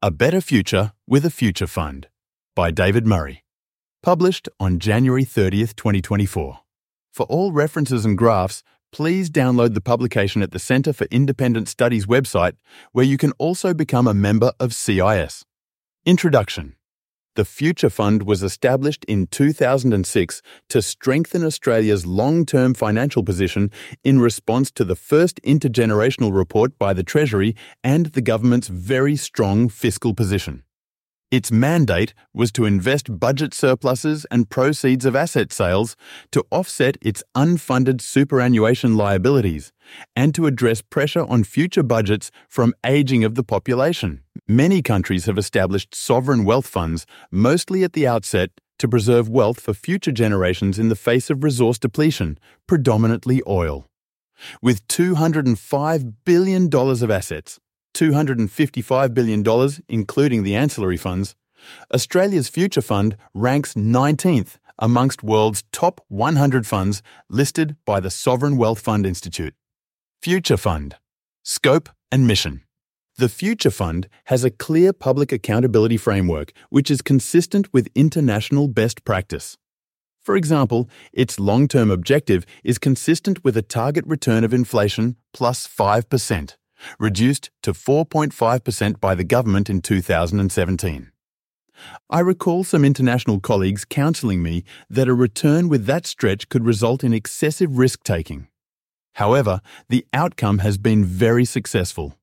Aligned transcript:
A 0.00 0.12
Better 0.12 0.40
Future 0.40 0.92
with 1.08 1.24
a 1.24 1.30
Future 1.30 1.66
Fund 1.66 2.06
by 2.54 2.70
David 2.70 3.04
Murray. 3.04 3.42
Published 4.00 4.48
on 4.60 4.78
January 4.78 5.24
30th, 5.24 5.74
2024. 5.74 6.60
For 7.12 7.26
all 7.26 7.50
references 7.50 8.04
and 8.04 8.16
graphs, 8.16 8.62
please 8.92 9.28
download 9.28 9.74
the 9.74 9.80
publication 9.80 10.40
at 10.40 10.52
the 10.52 10.60
Centre 10.60 10.92
for 10.92 11.08
Independent 11.10 11.68
Studies 11.68 12.06
website, 12.06 12.52
where 12.92 13.04
you 13.04 13.18
can 13.18 13.32
also 13.38 13.74
become 13.74 14.06
a 14.06 14.14
member 14.14 14.52
of 14.60 14.72
CIS. 14.72 15.44
Introduction 16.06 16.76
The 17.38 17.44
Future 17.44 17.88
Fund 17.88 18.24
was 18.24 18.42
established 18.42 19.04
in 19.04 19.28
2006 19.28 20.42
to 20.70 20.82
strengthen 20.82 21.44
Australia's 21.44 22.04
long 22.04 22.44
term 22.44 22.74
financial 22.74 23.22
position 23.22 23.70
in 24.02 24.18
response 24.18 24.72
to 24.72 24.84
the 24.84 24.96
first 24.96 25.40
intergenerational 25.44 26.34
report 26.34 26.76
by 26.80 26.92
the 26.92 27.04
Treasury 27.04 27.54
and 27.84 28.06
the 28.06 28.22
government's 28.22 28.66
very 28.66 29.14
strong 29.14 29.68
fiscal 29.68 30.14
position. 30.14 30.64
Its 31.30 31.52
mandate 31.52 32.14
was 32.32 32.50
to 32.50 32.64
invest 32.64 33.20
budget 33.20 33.52
surpluses 33.52 34.24
and 34.30 34.48
proceeds 34.48 35.04
of 35.04 35.14
asset 35.14 35.52
sales 35.52 35.94
to 36.32 36.42
offset 36.50 36.96
its 37.02 37.22
unfunded 37.36 38.00
superannuation 38.00 38.96
liabilities 38.96 39.70
and 40.16 40.34
to 40.34 40.46
address 40.46 40.80
pressure 40.80 41.26
on 41.28 41.44
future 41.44 41.82
budgets 41.82 42.30
from 42.48 42.72
aging 42.86 43.24
of 43.24 43.34
the 43.34 43.44
population. 43.44 44.22
Many 44.46 44.80
countries 44.80 45.26
have 45.26 45.36
established 45.36 45.94
sovereign 45.94 46.46
wealth 46.46 46.66
funds, 46.66 47.04
mostly 47.30 47.84
at 47.84 47.92
the 47.92 48.06
outset, 48.06 48.50
to 48.78 48.88
preserve 48.88 49.28
wealth 49.28 49.60
for 49.60 49.74
future 49.74 50.12
generations 50.12 50.78
in 50.78 50.88
the 50.88 50.96
face 50.96 51.28
of 51.28 51.44
resource 51.44 51.78
depletion, 51.78 52.38
predominantly 52.66 53.42
oil. 53.46 53.86
With 54.62 54.86
$205 54.88 56.14
billion 56.24 56.70
of 56.72 57.10
assets, 57.10 57.58
$255 57.94 59.14
billion, 59.14 59.72
including 59.88 60.42
the 60.42 60.54
ancillary 60.54 60.96
funds, 60.96 61.34
Australia's 61.92 62.48
Future 62.48 62.82
Fund 62.82 63.16
ranks 63.34 63.74
19th 63.74 64.56
amongst 64.78 65.22
world's 65.22 65.64
top 65.72 66.00
100 66.08 66.66
funds 66.66 67.02
listed 67.28 67.76
by 67.84 68.00
the 68.00 68.10
Sovereign 68.10 68.56
Wealth 68.56 68.80
Fund 68.80 69.04
Institute. 69.04 69.54
Future 70.22 70.56
Fund 70.56 70.96
Scope 71.42 71.88
and 72.12 72.26
Mission 72.26 72.62
The 73.16 73.28
Future 73.28 73.70
Fund 73.70 74.08
has 74.26 74.44
a 74.44 74.50
clear 74.50 74.92
public 74.92 75.32
accountability 75.32 75.96
framework 75.96 76.52
which 76.70 76.90
is 76.90 77.02
consistent 77.02 77.72
with 77.72 77.88
international 77.94 78.68
best 78.68 79.04
practice. 79.04 79.56
For 80.22 80.36
example, 80.36 80.88
its 81.12 81.40
long 81.40 81.68
term 81.68 81.90
objective 81.90 82.44
is 82.62 82.78
consistent 82.78 83.42
with 83.42 83.56
a 83.56 83.62
target 83.62 84.04
return 84.06 84.44
of 84.44 84.52
inflation 84.52 85.16
plus 85.32 85.66
5% 85.66 86.56
reduced 86.98 87.50
to 87.62 87.72
4.5% 87.72 89.00
by 89.00 89.14
the 89.14 89.24
government 89.24 89.68
in 89.70 89.80
2017. 89.80 91.12
I 92.10 92.20
recall 92.20 92.64
some 92.64 92.84
international 92.84 93.40
colleagues 93.40 93.84
counselling 93.84 94.42
me 94.42 94.64
that 94.90 95.08
a 95.08 95.14
return 95.14 95.68
with 95.68 95.86
that 95.86 96.06
stretch 96.06 96.48
could 96.48 96.64
result 96.64 97.04
in 97.04 97.12
excessive 97.12 97.78
risk 97.78 98.02
taking. 98.02 98.48
However, 99.14 99.60
the 99.88 100.06
outcome 100.12 100.58
has 100.58 100.78
been 100.78 101.04
very 101.04 101.44
successful. 101.44 102.14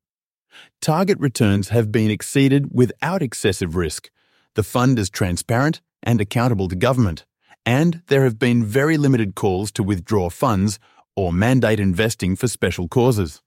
Target 0.81 1.19
returns 1.19 1.69
have 1.69 1.91
been 1.91 2.09
exceeded 2.09 2.69
without 2.71 3.21
excessive 3.21 3.75
risk. 3.75 4.09
The 4.55 4.63
fund 4.63 4.97
is 4.97 5.09
transparent 5.09 5.81
and 6.03 6.21
accountable 6.21 6.67
to 6.69 6.75
government, 6.75 7.25
and 7.65 8.01
there 8.07 8.23
have 8.23 8.39
been 8.39 8.63
very 8.63 8.97
limited 8.97 9.35
calls 9.35 9.71
to 9.73 9.83
withdraw 9.83 10.29
funds 10.29 10.79
or 11.15 11.33
mandate 11.33 11.79
investing 11.79 12.35
for 12.35 12.47
special 12.47 12.87
causes. 12.87 13.41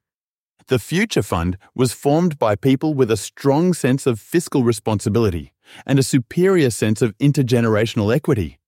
The 0.68 0.78
Future 0.78 1.22
Fund 1.22 1.56
was 1.74 1.94
formed 1.94 2.38
by 2.38 2.54
people 2.54 2.92
with 2.92 3.10
a 3.10 3.16
strong 3.16 3.72
sense 3.72 4.06
of 4.06 4.20
fiscal 4.20 4.64
responsibility 4.64 5.54
and 5.86 5.98
a 5.98 6.02
superior 6.02 6.68
sense 6.68 7.00
of 7.00 7.16
intergenerational 7.16 8.14
equity. 8.14 8.58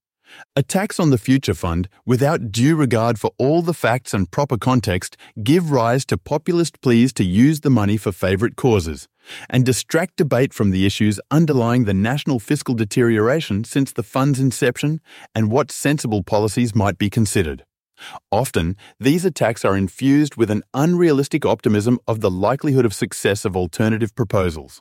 Attacks 0.56 0.98
on 0.98 1.10
the 1.10 1.18
Future 1.18 1.52
Fund, 1.52 1.90
without 2.06 2.50
due 2.50 2.74
regard 2.74 3.20
for 3.20 3.32
all 3.36 3.60
the 3.60 3.74
facts 3.74 4.14
and 4.14 4.30
proper 4.30 4.56
context, 4.56 5.18
give 5.42 5.70
rise 5.70 6.06
to 6.06 6.16
populist 6.16 6.80
pleas 6.80 7.12
to 7.12 7.22
use 7.22 7.60
the 7.60 7.68
money 7.68 7.98
for 7.98 8.12
favourite 8.12 8.56
causes 8.56 9.06
and 9.50 9.66
distract 9.66 10.16
debate 10.16 10.54
from 10.54 10.70
the 10.70 10.86
issues 10.86 11.20
underlying 11.30 11.84
the 11.84 11.92
national 11.92 12.38
fiscal 12.38 12.74
deterioration 12.74 13.62
since 13.62 13.92
the 13.92 14.02
fund's 14.02 14.40
inception 14.40 15.02
and 15.34 15.50
what 15.50 15.70
sensible 15.70 16.22
policies 16.22 16.74
might 16.74 16.96
be 16.96 17.10
considered. 17.10 17.66
Often, 18.30 18.76
these 18.98 19.24
attacks 19.24 19.64
are 19.64 19.76
infused 19.76 20.36
with 20.36 20.50
an 20.50 20.62
unrealistic 20.74 21.44
optimism 21.44 21.98
of 22.06 22.20
the 22.20 22.30
likelihood 22.30 22.84
of 22.84 22.94
success 22.94 23.44
of 23.44 23.56
alternative 23.56 24.14
proposals. 24.14 24.80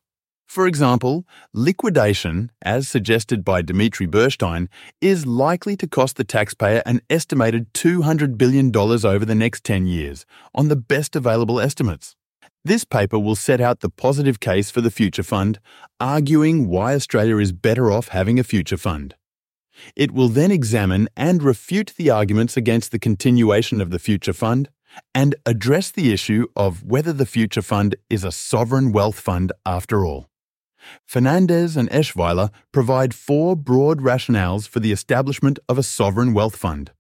For 0.49 0.65
example, 0.65 1.27
liquidation, 1.53 2.51
as 2.63 2.87
suggested 2.87 3.45
by 3.45 3.61
Dmitry 3.61 4.07
Burstein, 4.07 4.67
is 4.99 5.27
likely 5.27 5.77
to 5.77 5.87
cost 5.87 6.15
the 6.15 6.23
taxpayer 6.23 6.81
an 6.87 7.01
estimated 7.07 7.71
$200 7.75 8.35
billion 8.35 8.75
over 8.75 9.25
the 9.25 9.35
next 9.35 9.63
10 9.63 9.85
years, 9.85 10.25
on 10.55 10.67
the 10.67 10.75
best 10.75 11.15
available 11.15 11.59
estimates. 11.59 12.15
This 12.65 12.83
paper 12.83 13.19
will 13.19 13.35
set 13.35 13.61
out 13.61 13.81
the 13.81 13.91
positive 13.91 14.39
case 14.39 14.71
for 14.71 14.81
the 14.81 14.89
Future 14.89 15.21
Fund, 15.21 15.59
arguing 15.99 16.67
why 16.67 16.95
Australia 16.95 17.37
is 17.37 17.51
better 17.51 17.91
off 17.91 18.07
having 18.07 18.39
a 18.39 18.43
Future 18.43 18.77
Fund. 18.77 19.13
It 19.95 20.11
will 20.11 20.29
then 20.29 20.51
examine 20.51 21.09
and 21.15 21.43
refute 21.43 21.93
the 21.97 22.09
arguments 22.09 22.57
against 22.57 22.91
the 22.91 22.99
continuation 22.99 23.81
of 23.81 23.91
the 23.91 23.99
Future 23.99 24.33
Fund 24.33 24.69
and 25.13 25.35
address 25.45 25.91
the 25.91 26.11
issue 26.11 26.47
of 26.55 26.83
whether 26.83 27.13
the 27.13 27.25
Future 27.25 27.61
Fund 27.61 27.95
is 28.09 28.23
a 28.23 28.31
sovereign 28.31 28.91
wealth 28.91 29.19
fund 29.19 29.51
after 29.65 30.05
all. 30.05 30.29
Fernandez 31.05 31.75
and 31.75 31.89
Eschweiler 31.89 32.49
provide 32.71 33.13
four 33.13 33.55
broad 33.55 33.99
rationales 33.99 34.67
for 34.67 34.79
the 34.79 34.91
establishment 34.91 35.59
of 35.67 35.77
a 35.77 35.83
sovereign 35.83 36.33
wealth 36.33 36.55
fund. 36.55 36.91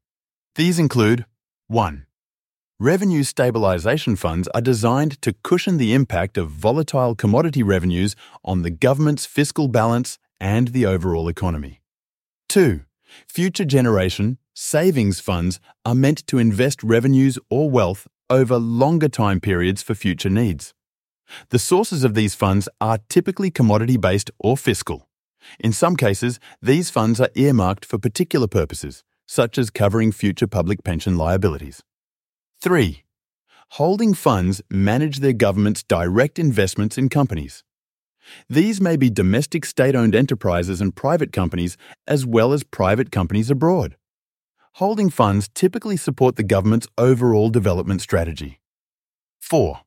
These 0.55 0.79
include 0.79 1.25
1. 1.67 2.05
Revenue 2.79 3.23
stabilisation 3.23 4.17
funds 4.17 4.47
are 4.49 4.61
designed 4.61 5.21
to 5.21 5.35
cushion 5.43 5.77
the 5.77 5.93
impact 5.93 6.37
of 6.37 6.49
volatile 6.49 7.15
commodity 7.15 7.61
revenues 7.61 8.15
on 8.43 8.61
the 8.61 8.69
government's 8.69 9.25
fiscal 9.25 9.67
balance 9.67 10.17
and 10.39 10.69
the 10.69 10.85
overall 10.85 11.27
economy. 11.27 11.78
2. 12.49 12.81
Future 13.27 13.63
generation 13.63 14.37
savings 14.55 15.19
funds 15.19 15.59
are 15.85 15.95
meant 15.95 16.25
to 16.27 16.39
invest 16.39 16.83
revenues 16.83 17.37
or 17.49 17.69
wealth 17.69 18.07
over 18.29 18.57
longer 18.57 19.07
time 19.07 19.39
periods 19.39 19.81
for 19.81 19.93
future 19.93 20.29
needs. 20.29 20.73
The 21.49 21.59
sources 21.59 22.03
of 22.03 22.15
these 22.15 22.33
funds 22.33 22.67
are 22.81 22.97
typically 23.07 23.51
commodity 23.51 23.97
based 23.97 24.31
or 24.39 24.57
fiscal. 24.57 25.07
In 25.59 25.71
some 25.71 25.95
cases, 25.95 26.39
these 26.61 26.89
funds 26.89 27.21
are 27.21 27.29
earmarked 27.35 27.85
for 27.85 27.99
particular 27.99 28.47
purposes, 28.47 29.03
such 29.27 29.57
as 29.57 29.69
covering 29.69 30.11
future 30.11 30.47
public 30.47 30.83
pension 30.83 31.17
liabilities. 31.17 31.83
3. 32.61 33.03
Holding 33.73 34.15
funds 34.15 34.61
manage 34.71 35.19
their 35.19 35.33
government's 35.33 35.83
direct 35.83 36.39
investments 36.39 36.97
in 36.97 37.09
companies. 37.09 37.63
These 38.49 38.81
may 38.81 38.95
be 38.95 39.09
domestic 39.09 39.65
state 39.65 39.95
owned 39.95 40.15
enterprises 40.15 40.81
and 40.81 40.95
private 40.95 41.31
companies, 41.31 41.77
as 42.07 42.25
well 42.25 42.53
as 42.53 42.63
private 42.63 43.11
companies 43.11 43.49
abroad. 43.49 43.95
Holding 44.73 45.09
funds 45.09 45.49
typically 45.53 45.97
support 45.97 46.35
the 46.35 46.43
government's 46.43 46.87
overall 46.97 47.49
development 47.49 48.01
strategy. 48.01 48.59
4. 49.39 49.81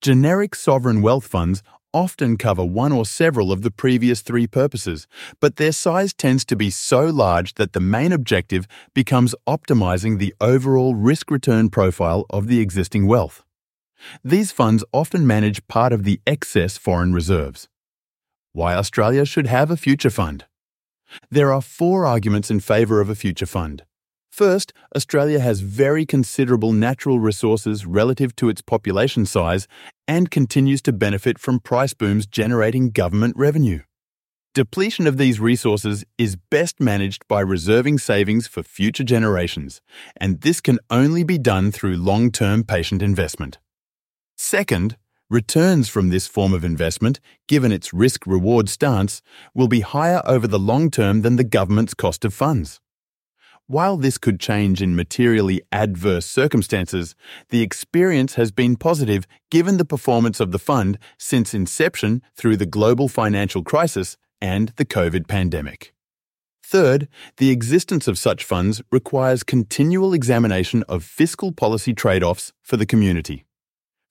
Generic 0.00 0.54
sovereign 0.54 1.02
wealth 1.02 1.26
funds 1.26 1.62
often 1.94 2.36
cover 2.36 2.64
one 2.64 2.92
or 2.92 3.04
several 3.04 3.52
of 3.52 3.62
the 3.62 3.70
previous 3.70 4.20
three 4.22 4.46
purposes, 4.46 5.06
but 5.40 5.56
their 5.56 5.72
size 5.72 6.12
tends 6.12 6.44
to 6.44 6.56
be 6.56 6.70
so 6.70 7.06
large 7.06 7.54
that 7.54 7.72
the 7.72 7.80
main 7.80 8.12
objective 8.12 8.66
becomes 8.94 9.34
optimizing 9.46 10.18
the 10.18 10.34
overall 10.40 10.94
risk 10.94 11.30
return 11.30 11.68
profile 11.68 12.24
of 12.30 12.46
the 12.46 12.60
existing 12.60 13.06
wealth. 13.06 13.44
These 14.24 14.52
funds 14.52 14.84
often 14.92 15.26
manage 15.26 15.66
part 15.68 15.92
of 15.92 16.04
the 16.04 16.20
excess 16.26 16.76
foreign 16.76 17.12
reserves. 17.12 17.68
Why 18.52 18.74
Australia 18.74 19.24
should 19.24 19.46
have 19.46 19.70
a 19.70 19.76
future 19.76 20.10
fund. 20.10 20.44
There 21.30 21.52
are 21.52 21.62
four 21.62 22.06
arguments 22.06 22.50
in 22.50 22.60
favour 22.60 23.00
of 23.00 23.08
a 23.08 23.14
future 23.14 23.46
fund. 23.46 23.84
First, 24.30 24.72
Australia 24.96 25.40
has 25.40 25.60
very 25.60 26.06
considerable 26.06 26.72
natural 26.72 27.18
resources 27.18 27.84
relative 27.84 28.34
to 28.36 28.48
its 28.48 28.62
population 28.62 29.26
size 29.26 29.68
and 30.08 30.30
continues 30.30 30.80
to 30.82 30.92
benefit 30.92 31.38
from 31.38 31.60
price 31.60 31.92
booms 31.92 32.26
generating 32.26 32.90
government 32.90 33.36
revenue. 33.36 33.80
Depletion 34.54 35.06
of 35.06 35.16
these 35.16 35.40
resources 35.40 36.04
is 36.18 36.36
best 36.36 36.80
managed 36.80 37.26
by 37.28 37.40
reserving 37.40 37.98
savings 37.98 38.46
for 38.46 38.62
future 38.62 39.04
generations, 39.04 39.80
and 40.16 40.42
this 40.42 40.60
can 40.60 40.78
only 40.90 41.24
be 41.24 41.38
done 41.38 41.70
through 41.70 41.96
long 41.96 42.30
term 42.30 42.62
patient 42.64 43.02
investment. 43.02 43.58
Second, 44.36 44.96
returns 45.30 45.88
from 45.88 46.10
this 46.10 46.26
form 46.26 46.52
of 46.52 46.64
investment, 46.64 47.18
given 47.48 47.72
its 47.72 47.94
risk 47.94 48.26
reward 48.26 48.68
stance, 48.68 49.22
will 49.54 49.68
be 49.68 49.80
higher 49.80 50.22
over 50.26 50.46
the 50.46 50.58
long 50.58 50.90
term 50.90 51.22
than 51.22 51.36
the 51.36 51.44
government's 51.44 51.94
cost 51.94 52.24
of 52.24 52.34
funds. 52.34 52.80
While 53.66 53.96
this 53.96 54.18
could 54.18 54.38
change 54.38 54.82
in 54.82 54.94
materially 54.94 55.62
adverse 55.72 56.26
circumstances, 56.26 57.14
the 57.48 57.62
experience 57.62 58.34
has 58.34 58.50
been 58.50 58.76
positive 58.76 59.26
given 59.50 59.78
the 59.78 59.84
performance 59.84 60.40
of 60.40 60.52
the 60.52 60.58
fund 60.58 60.98
since 61.16 61.54
inception 61.54 62.20
through 62.36 62.58
the 62.58 62.66
global 62.66 63.08
financial 63.08 63.62
crisis 63.62 64.18
and 64.42 64.70
the 64.76 64.84
COVID 64.84 65.28
pandemic. 65.28 65.94
Third, 66.62 67.08
the 67.38 67.50
existence 67.50 68.08
of 68.08 68.18
such 68.18 68.44
funds 68.44 68.82
requires 68.90 69.42
continual 69.42 70.12
examination 70.12 70.82
of 70.88 71.04
fiscal 71.04 71.52
policy 71.52 71.94
trade 71.94 72.22
offs 72.22 72.52
for 72.62 72.76
the 72.76 72.86
community. 72.86 73.44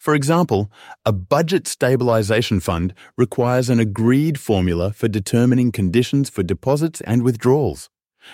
For 0.01 0.15
example, 0.15 0.71
a 1.05 1.11
budget 1.11 1.65
stabilisation 1.65 2.59
fund 2.59 2.95
requires 3.19 3.69
an 3.69 3.79
agreed 3.79 4.39
formula 4.39 4.93
for 4.93 5.07
determining 5.07 5.71
conditions 5.71 6.27
for 6.27 6.41
deposits 6.41 7.01
and 7.01 7.21
withdrawals 7.21 7.87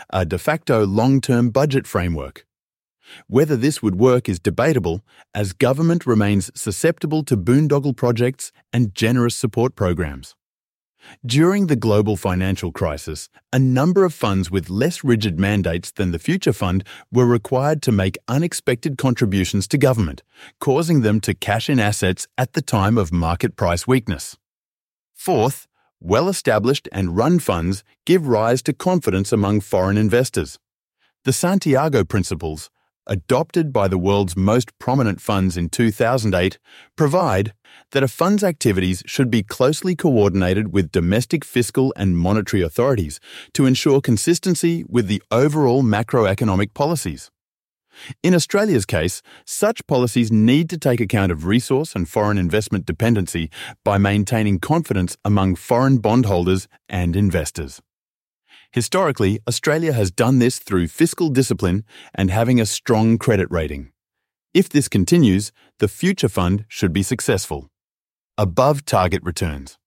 a 0.09 0.25
de 0.25 0.37
facto 0.37 0.85
long 0.85 1.19
term 1.19 1.49
budget 1.49 1.85
framework. 1.85 2.45
Whether 3.27 3.57
this 3.57 3.83
would 3.83 3.95
work 3.95 4.29
is 4.29 4.39
debatable, 4.39 5.01
as 5.35 5.51
government 5.51 6.05
remains 6.05 6.51
susceptible 6.55 7.23
to 7.25 7.35
boondoggle 7.35 7.97
projects 7.97 8.53
and 8.71 8.95
generous 8.95 9.35
support 9.35 9.75
programs. 9.75 10.35
During 11.25 11.67
the 11.67 11.75
global 11.75 12.15
financial 12.15 12.71
crisis, 12.71 13.29
a 13.51 13.59
number 13.59 14.05
of 14.05 14.13
funds 14.13 14.51
with 14.51 14.69
less 14.69 15.03
rigid 15.03 15.39
mandates 15.39 15.91
than 15.91 16.11
the 16.11 16.19
Future 16.19 16.53
Fund 16.53 16.83
were 17.11 17.25
required 17.25 17.81
to 17.83 17.91
make 17.91 18.17
unexpected 18.27 18.97
contributions 18.97 19.67
to 19.69 19.77
government, 19.77 20.23
causing 20.59 21.01
them 21.01 21.19
to 21.21 21.33
cash 21.33 21.69
in 21.69 21.79
assets 21.79 22.27
at 22.37 22.53
the 22.53 22.61
time 22.61 22.97
of 22.97 23.11
market 23.11 23.55
price 23.55 23.87
weakness. 23.87 24.37
Fourth, 25.13 25.67
well 25.99 26.29
established 26.29 26.87
and 26.91 27.17
run 27.17 27.39
funds 27.39 27.83
give 28.05 28.27
rise 28.27 28.61
to 28.63 28.73
confidence 28.73 29.31
among 29.31 29.61
foreign 29.61 29.97
investors. 29.97 30.59
The 31.23 31.33
Santiago 31.33 32.03
Principles, 32.03 32.69
adopted 33.07 33.73
by 33.73 33.87
the 33.87 33.97
world's 33.97 34.35
most 34.35 34.77
prominent 34.79 35.19
funds 35.19 35.57
in 35.57 35.69
2008, 35.69 36.59
provide 36.95 37.53
that 37.91 38.03
a 38.03 38.07
fund's 38.07 38.43
activities 38.43 39.03
should 39.05 39.31
be 39.31 39.43
closely 39.43 39.95
coordinated 39.95 40.73
with 40.73 40.91
domestic 40.91 41.43
fiscal 41.43 41.93
and 41.95 42.17
monetary 42.17 42.61
authorities 42.61 43.19
to 43.53 43.65
ensure 43.65 44.01
consistency 44.01 44.83
with 44.87 45.07
the 45.07 45.21
overall 45.31 45.83
macroeconomic 45.83 46.73
policies. 46.73 47.31
In 48.21 48.35
Australia's 48.35 48.85
case, 48.85 49.21
such 49.45 49.85
policies 49.87 50.31
need 50.31 50.69
to 50.69 50.77
take 50.77 50.99
account 50.99 51.31
of 51.31 51.45
resource 51.45 51.95
and 51.95 52.07
foreign 52.07 52.37
investment 52.37 52.85
dependency 52.85 53.49
by 53.83 53.97
maintaining 53.97 54.59
confidence 54.59 55.17
among 55.25 55.55
foreign 55.55 55.97
bondholders 55.97 56.67
and 56.87 57.15
investors. 57.15 57.81
Historically, 58.77 59.39
Australia 59.47 59.91
has 59.91 60.11
done 60.11 60.37
this 60.37 60.59
through 60.59 60.87
fiscal 60.87 61.29
discipline 61.29 61.83
and 62.13 62.29
having 62.29 62.61
a 62.61 62.65
strong 62.67 63.17
credit 63.17 63.47
rating. 63.49 63.91
If 64.53 64.69
this 64.69 64.87
continues, 64.87 65.51
the 65.79 65.87
Future 65.87 66.29
Fund 66.29 66.63
should 66.67 66.93
be 66.93 67.01
successful. 67.01 67.71
Above 68.37 68.85
target 68.85 69.23
returns. 69.23 69.79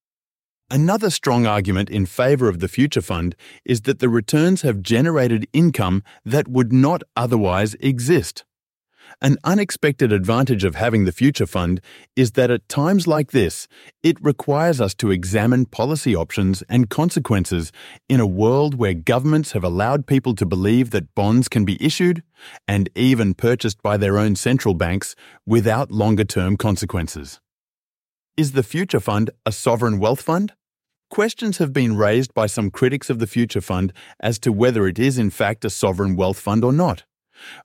Another 0.68 1.08
strong 1.08 1.46
argument 1.46 1.88
in 1.88 2.04
favour 2.04 2.48
of 2.48 2.58
the 2.58 2.66
Future 2.66 3.00
Fund 3.00 3.36
is 3.64 3.82
that 3.82 4.00
the 4.00 4.08
returns 4.08 4.62
have 4.62 4.82
generated 4.82 5.46
income 5.52 6.02
that 6.24 6.48
would 6.48 6.72
not 6.72 7.04
otherwise 7.14 7.74
exist. 7.74 8.44
An 9.22 9.36
unexpected 9.44 10.12
advantage 10.12 10.64
of 10.64 10.76
having 10.76 11.04
the 11.04 11.12
Future 11.12 11.44
Fund 11.44 11.82
is 12.16 12.32
that 12.32 12.50
at 12.50 12.66
times 12.70 13.06
like 13.06 13.32
this, 13.32 13.68
it 14.02 14.16
requires 14.24 14.80
us 14.80 14.94
to 14.94 15.10
examine 15.10 15.66
policy 15.66 16.16
options 16.16 16.62
and 16.70 16.88
consequences 16.88 17.70
in 18.08 18.18
a 18.18 18.26
world 18.26 18.76
where 18.76 18.94
governments 18.94 19.52
have 19.52 19.62
allowed 19.62 20.06
people 20.06 20.34
to 20.36 20.46
believe 20.46 20.88
that 20.92 21.14
bonds 21.14 21.50
can 21.50 21.66
be 21.66 21.76
issued 21.84 22.22
and 22.66 22.88
even 22.94 23.34
purchased 23.34 23.82
by 23.82 23.98
their 23.98 24.16
own 24.16 24.36
central 24.36 24.72
banks 24.72 25.14
without 25.44 25.90
longer 25.90 26.24
term 26.24 26.56
consequences. 26.56 27.40
Is 28.38 28.52
the 28.52 28.62
Future 28.62 29.00
Fund 29.00 29.28
a 29.44 29.52
sovereign 29.52 29.98
wealth 29.98 30.22
fund? 30.22 30.54
Questions 31.10 31.58
have 31.58 31.74
been 31.74 31.94
raised 31.94 32.32
by 32.32 32.46
some 32.46 32.70
critics 32.70 33.10
of 33.10 33.18
the 33.18 33.26
Future 33.26 33.60
Fund 33.60 33.92
as 34.18 34.38
to 34.38 34.50
whether 34.50 34.86
it 34.86 34.98
is 34.98 35.18
in 35.18 35.28
fact 35.28 35.62
a 35.66 35.68
sovereign 35.68 36.16
wealth 36.16 36.38
fund 36.38 36.64
or 36.64 36.72
not. 36.72 37.04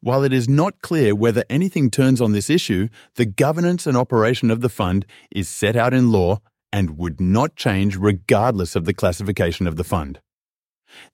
While 0.01 0.23
it 0.23 0.33
is 0.33 0.47
not 0.47 0.81
clear 0.81 1.15
whether 1.15 1.43
anything 1.49 1.89
turns 1.89 2.21
on 2.21 2.31
this 2.31 2.49
issue, 2.49 2.89
the 3.15 3.25
governance 3.25 3.87
and 3.87 3.97
operation 3.97 4.51
of 4.51 4.61
the 4.61 4.69
fund 4.69 5.05
is 5.31 5.49
set 5.49 5.75
out 5.75 5.93
in 5.93 6.11
law 6.11 6.39
and 6.71 6.97
would 6.97 7.21
not 7.21 7.55
change 7.55 7.95
regardless 7.95 8.75
of 8.75 8.85
the 8.85 8.93
classification 8.93 9.67
of 9.67 9.75
the 9.75 9.83
fund. 9.83 10.19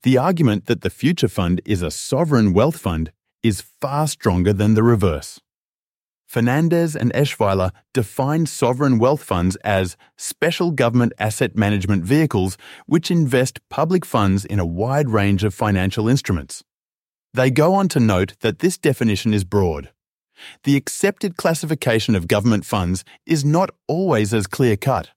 The 0.02 0.18
argument 0.18 0.66
that 0.66 0.82
the 0.82 0.90
Future 0.90 1.28
Fund 1.28 1.60
is 1.64 1.82
a 1.82 1.90
sovereign 1.90 2.52
wealth 2.52 2.78
fund 2.78 3.12
is 3.42 3.60
far 3.60 4.06
stronger 4.06 4.52
than 4.52 4.74
the 4.74 4.82
reverse. 4.82 5.40
Fernandez 6.32 6.96
and 6.96 7.12
Eschweiler 7.12 7.72
define 7.92 8.46
sovereign 8.46 8.98
wealth 8.98 9.22
funds 9.22 9.56
as 9.56 9.98
special 10.16 10.70
government 10.70 11.12
asset 11.18 11.56
management 11.56 12.04
vehicles 12.04 12.56
which 12.86 13.10
invest 13.10 13.60
public 13.68 14.06
funds 14.06 14.46
in 14.46 14.58
a 14.58 14.64
wide 14.64 15.10
range 15.10 15.44
of 15.44 15.52
financial 15.52 16.08
instruments. 16.08 16.64
They 17.34 17.50
go 17.50 17.72
on 17.72 17.88
to 17.88 18.00
note 18.00 18.34
that 18.40 18.58
this 18.58 18.76
definition 18.76 19.32
is 19.32 19.44
broad. 19.44 19.90
The 20.64 20.76
accepted 20.76 21.38
classification 21.38 22.14
of 22.14 22.28
government 22.28 22.66
funds 22.66 23.04
is 23.24 23.42
not 23.42 23.70
always 23.88 24.34
as 24.34 24.46
clear 24.46 24.76
cut. 24.76 25.10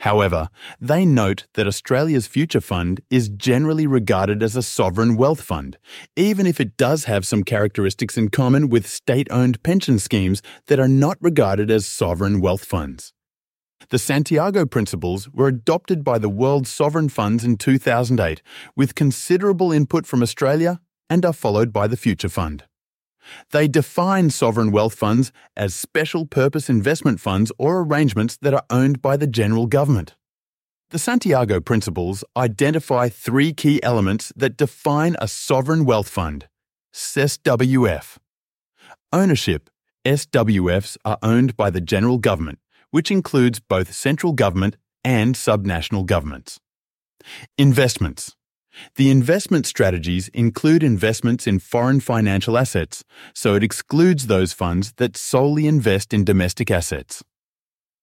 However, 0.00 0.48
they 0.80 1.04
note 1.04 1.46
that 1.54 1.66
Australia's 1.66 2.26
Future 2.26 2.62
Fund 2.62 3.02
is 3.10 3.28
generally 3.28 3.86
regarded 3.86 4.42
as 4.42 4.56
a 4.56 4.62
sovereign 4.62 5.16
wealth 5.16 5.42
fund, 5.42 5.76
even 6.16 6.46
if 6.46 6.58
it 6.58 6.76
does 6.78 7.04
have 7.04 7.26
some 7.26 7.44
characteristics 7.44 8.16
in 8.16 8.30
common 8.30 8.70
with 8.70 8.88
state 8.88 9.28
owned 9.30 9.62
pension 9.62 9.98
schemes 9.98 10.42
that 10.68 10.80
are 10.80 10.88
not 10.88 11.18
regarded 11.20 11.70
as 11.70 11.86
sovereign 11.86 12.40
wealth 12.40 12.64
funds. 12.64 13.12
The 13.90 13.98
Santiago 13.98 14.64
Principles 14.64 15.28
were 15.28 15.48
adopted 15.48 16.02
by 16.02 16.18
the 16.18 16.30
world's 16.30 16.70
sovereign 16.70 17.10
funds 17.10 17.44
in 17.44 17.56
2008 17.58 18.40
with 18.74 18.94
considerable 18.94 19.70
input 19.70 20.06
from 20.06 20.22
Australia 20.22 20.80
and 21.12 21.26
are 21.26 21.34
followed 21.34 21.74
by 21.74 21.86
the 21.86 21.96
Future 21.98 22.30
Fund. 22.30 22.64
They 23.50 23.68
define 23.68 24.30
sovereign 24.30 24.72
wealth 24.72 24.94
funds 24.94 25.30
as 25.54 25.74
special 25.74 26.24
purpose 26.24 26.70
investment 26.70 27.20
funds 27.20 27.52
or 27.58 27.80
arrangements 27.82 28.38
that 28.38 28.54
are 28.54 28.64
owned 28.70 29.02
by 29.02 29.18
the 29.18 29.26
general 29.26 29.66
government. 29.66 30.14
The 30.88 30.98
Santiago 30.98 31.60
Principles 31.60 32.24
identify 32.34 33.10
three 33.10 33.52
key 33.52 33.78
elements 33.82 34.32
that 34.36 34.56
define 34.56 35.14
a 35.18 35.28
sovereign 35.28 35.84
wealth 35.84 36.08
fund 36.08 36.48
SWF. 36.94 38.16
Ownership 39.12 39.68
SWFs 40.06 40.96
are 41.04 41.18
owned 41.22 41.58
by 41.58 41.68
the 41.68 41.82
general 41.82 42.16
government, 42.16 42.58
which 42.90 43.10
includes 43.10 43.60
both 43.60 43.92
central 43.92 44.32
government 44.32 44.78
and 45.04 45.34
subnational 45.34 46.06
governments. 46.06 46.58
Investments 47.58 48.34
the 48.96 49.10
investment 49.10 49.66
strategies 49.66 50.28
include 50.28 50.82
investments 50.82 51.46
in 51.46 51.58
foreign 51.58 52.00
financial 52.00 52.56
assets, 52.56 53.04
so 53.34 53.54
it 53.54 53.62
excludes 53.62 54.26
those 54.26 54.52
funds 54.52 54.92
that 54.96 55.16
solely 55.16 55.66
invest 55.66 56.12
in 56.12 56.24
domestic 56.24 56.70
assets. 56.70 57.22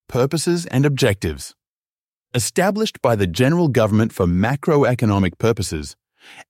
Purposes 0.08 0.66
and 0.66 0.84
objectives. 0.84 1.54
Established 2.34 3.02
by 3.02 3.16
the 3.16 3.26
general 3.26 3.68
government 3.68 4.12
for 4.12 4.26
macroeconomic 4.26 5.38
purposes, 5.38 5.96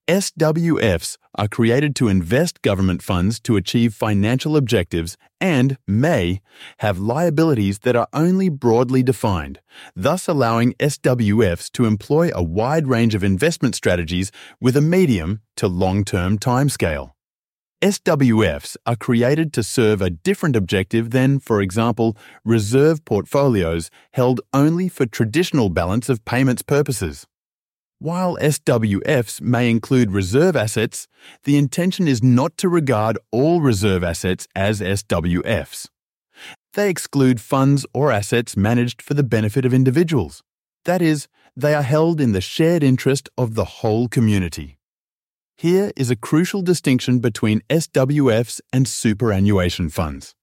SWFs 0.09 1.17
are 1.37 1.49
created 1.49 1.95
to 1.97 2.09
invest 2.09 2.63
government 2.63 3.03
funds 3.03 3.39
to 3.41 3.57
achieve 3.57 3.95
financial 3.95 4.57
objectives 4.57 5.17
and 5.41 5.79
may 5.87 6.41
have 6.79 6.99
liabilities 6.99 7.81
that 7.81 7.97
are 7.97 8.09
only 8.13 8.49
broadly 8.49 9.03
defined, 9.03 9.61
thus 9.95 10.29
allowing 10.29 10.75
SWFs 10.75 11.71
to 11.73 11.85
employ 11.85 12.31
a 12.35 12.43
wide 12.43 12.87
range 12.87 13.15
of 13.15 13.25
investment 13.25 13.75
strategies 13.75 14.31
with 14.61 14.77
a 14.77 14.81
medium 14.81 15.41
to 15.57 15.69
long 15.69 16.05
term 16.05 16.39
timescale. 16.39 17.13
SWFs 17.83 18.77
are 18.85 18.97
created 18.97 19.55
to 19.55 19.63
serve 19.63 20.03
a 20.03 20.11
different 20.11 20.55
objective 20.55 21.13
than, 21.13 21.41
for 21.41 21.63
example, 21.63 22.15
reserve 22.45 23.03
portfolios 23.07 23.91
held 24.13 24.43
only 24.53 24.87
for 24.87 25.07
traditional 25.07 25.71
balance 25.71 26.11
of 26.11 26.23
payments 26.27 26.61
purposes. 26.61 27.27
While 28.03 28.39
SWFs 28.39 29.43
may 29.43 29.69
include 29.69 30.11
reserve 30.11 30.57
assets, 30.57 31.07
the 31.45 31.59
intention 31.59 32.09
is 32.09 32.23
not 32.23 32.57
to 32.57 32.67
regard 32.67 33.19
all 33.31 33.61
reserve 33.61 34.03
assets 34.03 34.49
as 34.57 34.81
SWFs. 34.81 35.87
They 36.73 36.89
exclude 36.89 37.43
funds 37.43 37.85
or 37.93 38.11
assets 38.11 38.57
managed 38.57 39.03
for 39.03 39.13
the 39.13 39.23
benefit 39.23 39.67
of 39.67 39.75
individuals. 39.75 40.43
That 40.87 41.03
is, 41.03 41.29
they 41.55 41.75
are 41.75 41.83
held 41.83 42.23
in 42.23 42.33
the 42.33 42.41
shared 42.41 42.83
interest 42.83 43.29
of 43.37 43.55
the 43.55 43.67
whole 43.67 44.09
community. 44.09 44.79
Here 45.59 45.93
is 45.95 46.11
a 46.11 46.17
crucial 46.17 46.63
distinction 46.63 47.19
between 47.19 47.61
SWFs 47.69 48.63
and 48.73 48.89
superannuation 48.89 49.91
funds. 49.91 50.35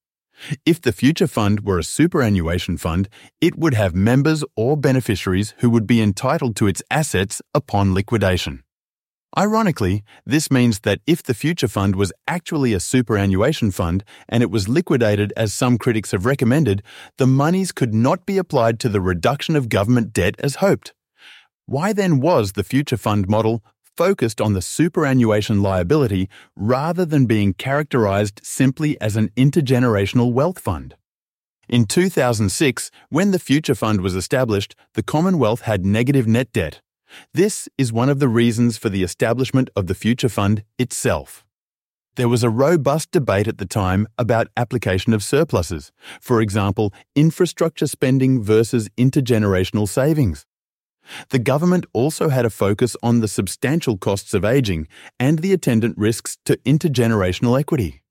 If 0.65 0.81
the 0.81 0.91
Future 0.91 1.27
Fund 1.27 1.65
were 1.65 1.79
a 1.79 1.83
superannuation 1.83 2.77
fund, 2.77 3.09
it 3.41 3.57
would 3.57 3.73
have 3.73 3.95
members 3.95 4.43
or 4.55 4.77
beneficiaries 4.77 5.53
who 5.59 5.69
would 5.69 5.87
be 5.87 6.01
entitled 6.01 6.55
to 6.57 6.67
its 6.67 6.83
assets 6.91 7.41
upon 7.53 7.93
liquidation. 7.93 8.63
Ironically, 9.37 10.03
this 10.25 10.49
means 10.49 10.79
that 10.79 11.01
if 11.05 11.21
the 11.21 11.33
Future 11.33 11.67
Fund 11.67 11.95
was 11.95 12.13
actually 12.27 12.73
a 12.73 12.79
superannuation 12.79 13.71
fund 13.71 14.03
and 14.29 14.41
it 14.41 14.49
was 14.49 14.69
liquidated 14.69 15.33
as 15.35 15.53
some 15.53 15.77
critics 15.77 16.11
have 16.11 16.25
recommended, 16.25 16.81
the 17.17 17.27
monies 17.27 17.71
could 17.71 17.93
not 17.93 18.25
be 18.25 18.37
applied 18.37 18.79
to 18.79 18.89
the 18.89 19.01
reduction 19.01 19.55
of 19.55 19.69
government 19.69 20.13
debt 20.13 20.35
as 20.39 20.55
hoped. 20.55 20.93
Why 21.65 21.93
then 21.93 22.19
was 22.19 22.53
the 22.53 22.63
Future 22.63 22.97
Fund 22.97 23.27
model 23.27 23.63
focused 23.97 24.39
on 24.39 24.53
the 24.53 24.61
superannuation 24.61 25.61
liability 25.61 26.29
rather 26.55 27.03
than 27.03 27.25
being 27.25 27.53
characterized 27.53 28.39
simply 28.43 28.99
as 29.01 29.15
an 29.15 29.29
intergenerational 29.35 30.31
wealth 30.31 30.59
fund? 30.59 30.95
In 31.67 31.85
2006, 31.85 32.91
when 33.09 33.31
the 33.31 33.39
Future 33.39 33.75
Fund 33.75 33.99
was 33.99 34.15
established, 34.15 34.73
the 34.93 35.03
Commonwealth 35.03 35.61
had 35.61 35.85
negative 35.85 36.25
net 36.25 36.53
debt. 36.53 36.79
This 37.33 37.67
is 37.77 37.91
one 37.91 38.07
of 38.07 38.19
the 38.19 38.29
reasons 38.29 38.77
for 38.77 38.87
the 38.87 39.03
establishment 39.03 39.69
of 39.75 39.87
the 39.87 39.95
Future 39.95 40.29
Fund 40.29 40.63
itself. 40.79 41.43
There 42.15 42.29
was 42.29 42.43
a 42.43 42.49
robust 42.49 43.11
debate 43.11 43.47
at 43.47 43.59
the 43.59 43.67
time 43.67 44.07
about 44.17 44.47
application 44.57 45.13
of 45.13 45.21
surpluses, 45.21 45.91
for 46.19 46.41
example, 46.41 46.91
infrastructure 47.15 47.85
spending 47.85 48.41
versus 48.41 48.89
intergenerational 48.97 49.87
savings. 49.87 50.46
The 51.29 51.39
government 51.39 51.85
also 51.93 52.29
had 52.29 52.45
a 52.45 52.49
focus 52.49 52.95
on 53.01 53.19
the 53.19 53.27
substantial 53.27 53.97
costs 53.97 54.33
of 54.33 54.45
ageing 54.45 54.87
and 55.19 55.39
the 55.39 55.53
attendant 55.53 55.97
risks 55.97 56.37
to 56.45 56.57
intergenerational 56.57 57.59
equity. 57.59 58.01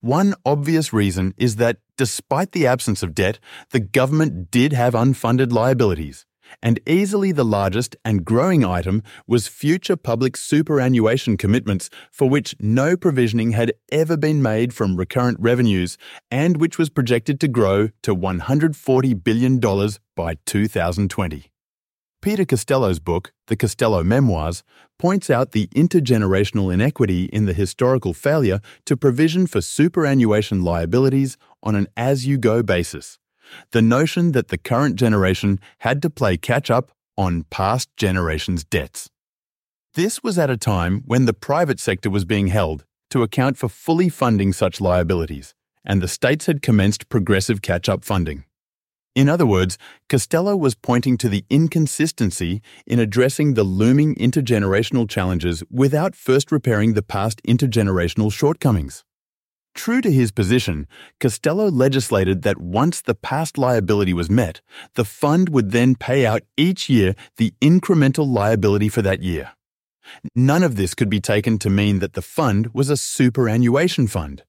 One 0.00 0.34
obvious 0.44 0.92
reason 0.92 1.34
is 1.36 1.56
that, 1.56 1.78
despite 1.96 2.52
the 2.52 2.66
absence 2.66 3.02
of 3.02 3.14
debt, 3.14 3.38
the 3.70 3.80
government 3.80 4.50
did 4.50 4.72
have 4.72 4.94
unfunded 4.94 5.52
liabilities, 5.52 6.26
and 6.62 6.80
easily 6.86 7.32
the 7.32 7.44
largest 7.44 7.96
and 8.04 8.24
growing 8.24 8.64
item 8.64 9.02
was 9.26 9.48
future 9.48 9.96
public 9.96 10.36
superannuation 10.36 11.36
commitments 11.36 11.88
for 12.10 12.28
which 12.28 12.54
no 12.60 12.96
provisioning 12.96 13.52
had 13.52 13.72
ever 13.90 14.16
been 14.16 14.42
made 14.42 14.74
from 14.74 14.96
recurrent 14.96 15.38
revenues 15.40 15.96
and 16.30 16.60
which 16.60 16.78
was 16.78 16.90
projected 16.90 17.40
to 17.40 17.48
grow 17.48 17.88
to 18.02 18.14
$140 18.14 19.24
billion 19.24 19.60
by 20.14 20.36
2020. 20.44 21.51
Peter 22.22 22.44
Costello's 22.44 23.00
book, 23.00 23.32
The 23.48 23.56
Costello 23.56 24.04
Memoirs, 24.04 24.62
points 24.96 25.28
out 25.28 25.50
the 25.50 25.66
intergenerational 25.74 26.72
inequity 26.72 27.24
in 27.24 27.46
the 27.46 27.52
historical 27.52 28.14
failure 28.14 28.60
to 28.86 28.96
provision 28.96 29.48
for 29.48 29.60
superannuation 29.60 30.62
liabilities 30.62 31.36
on 31.64 31.74
an 31.74 31.88
as 31.96 32.24
you 32.24 32.38
go 32.38 32.62
basis. 32.62 33.18
The 33.72 33.82
notion 33.82 34.30
that 34.32 34.48
the 34.48 34.56
current 34.56 34.94
generation 34.94 35.58
had 35.78 36.00
to 36.02 36.10
play 36.10 36.36
catch 36.36 36.70
up 36.70 36.92
on 37.18 37.44
past 37.50 37.88
generations' 37.96 38.62
debts. 38.62 39.10
This 39.94 40.22
was 40.22 40.38
at 40.38 40.48
a 40.48 40.56
time 40.56 41.02
when 41.04 41.24
the 41.24 41.34
private 41.34 41.80
sector 41.80 42.08
was 42.08 42.24
being 42.24 42.46
held 42.46 42.84
to 43.10 43.24
account 43.24 43.58
for 43.58 43.68
fully 43.68 44.08
funding 44.08 44.52
such 44.52 44.80
liabilities, 44.80 45.56
and 45.84 46.00
the 46.00 46.06
states 46.06 46.46
had 46.46 46.62
commenced 46.62 47.08
progressive 47.08 47.62
catch 47.62 47.88
up 47.88 48.04
funding. 48.04 48.44
In 49.14 49.28
other 49.28 49.44
words, 49.44 49.76
Costello 50.08 50.56
was 50.56 50.74
pointing 50.74 51.18
to 51.18 51.28
the 51.28 51.44
inconsistency 51.50 52.62
in 52.86 52.98
addressing 52.98 53.54
the 53.54 53.64
looming 53.64 54.14
intergenerational 54.14 55.08
challenges 55.08 55.62
without 55.70 56.16
first 56.16 56.50
repairing 56.50 56.94
the 56.94 57.02
past 57.02 57.42
intergenerational 57.46 58.32
shortcomings. 58.32 59.04
True 59.74 60.00
to 60.00 60.10
his 60.10 60.32
position, 60.32 60.86
Costello 61.20 61.70
legislated 61.70 62.42
that 62.42 62.58
once 62.60 63.00
the 63.00 63.14
past 63.14 63.58
liability 63.58 64.14
was 64.14 64.30
met, 64.30 64.60
the 64.94 65.04
fund 65.04 65.48
would 65.50 65.72
then 65.72 65.94
pay 65.94 66.24
out 66.26 66.42
each 66.56 66.88
year 66.88 67.14
the 67.36 67.54
incremental 67.60 68.26
liability 68.26 68.88
for 68.88 69.02
that 69.02 69.22
year. 69.22 69.52
None 70.34 70.62
of 70.62 70.76
this 70.76 70.94
could 70.94 71.08
be 71.08 71.20
taken 71.20 71.58
to 71.58 71.70
mean 71.70 72.00
that 72.00 72.14
the 72.14 72.22
fund 72.22 72.68
was 72.74 72.90
a 72.90 72.96
superannuation 72.96 74.06
fund. 74.06 74.42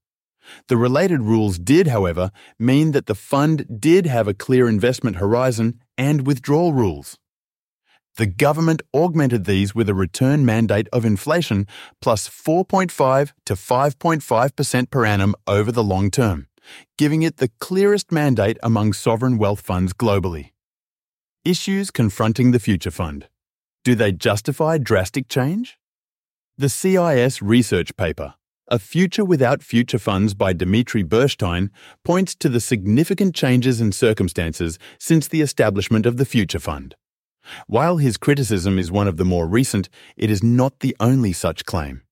The 0.67 0.77
related 0.77 1.21
rules 1.21 1.57
did, 1.57 1.87
however, 1.87 2.31
mean 2.59 2.91
that 2.91 3.05
the 3.05 3.15
fund 3.15 3.79
did 3.79 4.05
have 4.05 4.27
a 4.27 4.33
clear 4.33 4.67
investment 4.67 5.17
horizon 5.17 5.79
and 5.97 6.27
withdrawal 6.27 6.73
rules. 6.73 7.17
The 8.15 8.27
government 8.27 8.83
augmented 8.93 9.45
these 9.45 9.73
with 9.73 9.89
a 9.89 9.95
return 9.95 10.45
mandate 10.45 10.87
of 10.93 11.03
inflation 11.03 11.65
plus 11.99 12.29
4.5 12.29 13.31
to 13.45 13.53
5.5% 13.55 14.91
per 14.91 15.05
annum 15.05 15.33
over 15.47 15.71
the 15.71 15.83
long 15.83 16.11
term, 16.11 16.47
giving 16.97 17.23
it 17.23 17.37
the 17.37 17.51
clearest 17.59 18.11
mandate 18.11 18.57
among 18.61 18.93
sovereign 18.93 19.39
wealth 19.39 19.61
funds 19.61 19.93
globally. 19.93 20.51
Issues 21.43 21.89
confronting 21.89 22.51
the 22.51 22.59
Future 22.59 22.91
Fund. 22.91 23.27
Do 23.83 23.95
they 23.95 24.11
justify 24.11 24.77
drastic 24.77 25.27
change? 25.27 25.77
The 26.55 26.69
CIS 26.69 27.41
research 27.41 27.97
paper, 27.97 28.35
a 28.69 28.79
Future 28.79 29.25
Without 29.25 29.61
Future 29.61 29.99
Funds 29.99 30.33
by 30.33 30.53
Dimitri 30.53 31.03
Burstein 31.03 31.69
points 32.05 32.33
to 32.35 32.47
the 32.47 32.61
significant 32.61 33.35
changes 33.35 33.81
in 33.81 33.91
circumstances 33.91 34.79
since 34.97 35.27
the 35.27 35.41
establishment 35.41 36.05
of 36.05 36.17
the 36.17 36.25
Future 36.25 36.59
Fund. 36.59 36.95
While 37.67 37.97
his 37.97 38.15
criticism 38.15 38.79
is 38.79 38.91
one 38.91 39.07
of 39.07 39.17
the 39.17 39.25
more 39.25 39.47
recent, 39.47 39.89
it 40.15 40.31
is 40.31 40.41
not 40.41 40.79
the 40.79 40.95
only 40.99 41.33
such 41.33 41.65
claim. 41.65 42.03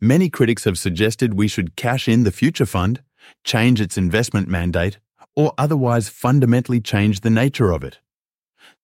Many 0.00 0.30
critics 0.30 0.64
have 0.64 0.78
suggested 0.78 1.34
we 1.34 1.48
should 1.48 1.74
cash 1.74 2.06
in 2.06 2.22
the 2.22 2.30
Future 2.30 2.66
Fund, 2.66 3.02
change 3.42 3.80
its 3.80 3.98
investment 3.98 4.46
mandate, 4.46 4.98
or 5.34 5.52
otherwise 5.58 6.08
fundamentally 6.08 6.80
change 6.80 7.20
the 7.20 7.30
nature 7.30 7.72
of 7.72 7.82
it. 7.82 7.98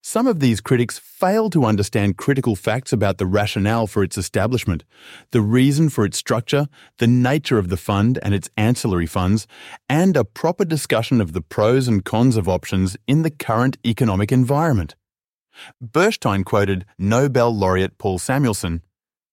Some 0.02 0.26
of 0.26 0.40
these 0.40 0.62
critics 0.62 0.98
fail 0.98 1.50
to 1.50 1.66
understand 1.66 2.16
critical 2.16 2.56
facts 2.56 2.90
about 2.90 3.18
the 3.18 3.26
rationale 3.26 3.86
for 3.86 4.02
its 4.02 4.16
establishment, 4.16 4.82
the 5.30 5.42
reason 5.42 5.90
for 5.90 6.06
its 6.06 6.16
structure, 6.16 6.68
the 6.96 7.06
nature 7.06 7.58
of 7.58 7.68
the 7.68 7.76
fund 7.76 8.18
and 8.22 8.32
its 8.32 8.48
ancillary 8.56 9.06
funds, 9.06 9.46
and 9.90 10.16
a 10.16 10.24
proper 10.24 10.64
discussion 10.64 11.20
of 11.20 11.34
the 11.34 11.42
pros 11.42 11.86
and 11.86 12.02
cons 12.02 12.38
of 12.38 12.48
options 12.48 12.96
in 13.06 13.22
the 13.22 13.30
current 13.30 13.76
economic 13.84 14.32
environment. 14.32 14.94
Burstein 15.84 16.46
quoted 16.46 16.86
Nobel 16.98 17.54
laureate 17.54 17.98
Paul 17.98 18.18
Samuelson 18.18 18.82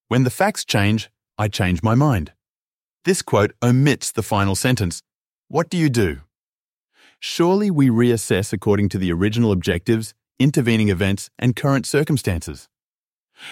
When 0.10 0.26
the 0.26 0.30
facts 0.30 0.66
change, 0.66 1.10
I 1.38 1.48
change 1.48 1.82
my 1.82 1.96
mind. 1.96 2.34
This 3.06 3.22
quote 3.22 3.54
omits 3.64 4.12
the 4.12 4.24
final 4.24 4.56
sentence 4.56 5.02
What 5.48 5.70
do 5.70 5.78
you 5.78 5.90
do? 5.90 6.20
Surely 7.20 7.72
we 7.72 7.90
reassess 7.90 8.52
according 8.52 8.90
to 8.90 8.98
the 8.98 9.14
original 9.14 9.54
objectives 9.54 10.14
intervening 10.39 10.89
events, 10.89 11.29
and 11.39 11.56
current 11.56 11.86
circumstances. 11.86 12.67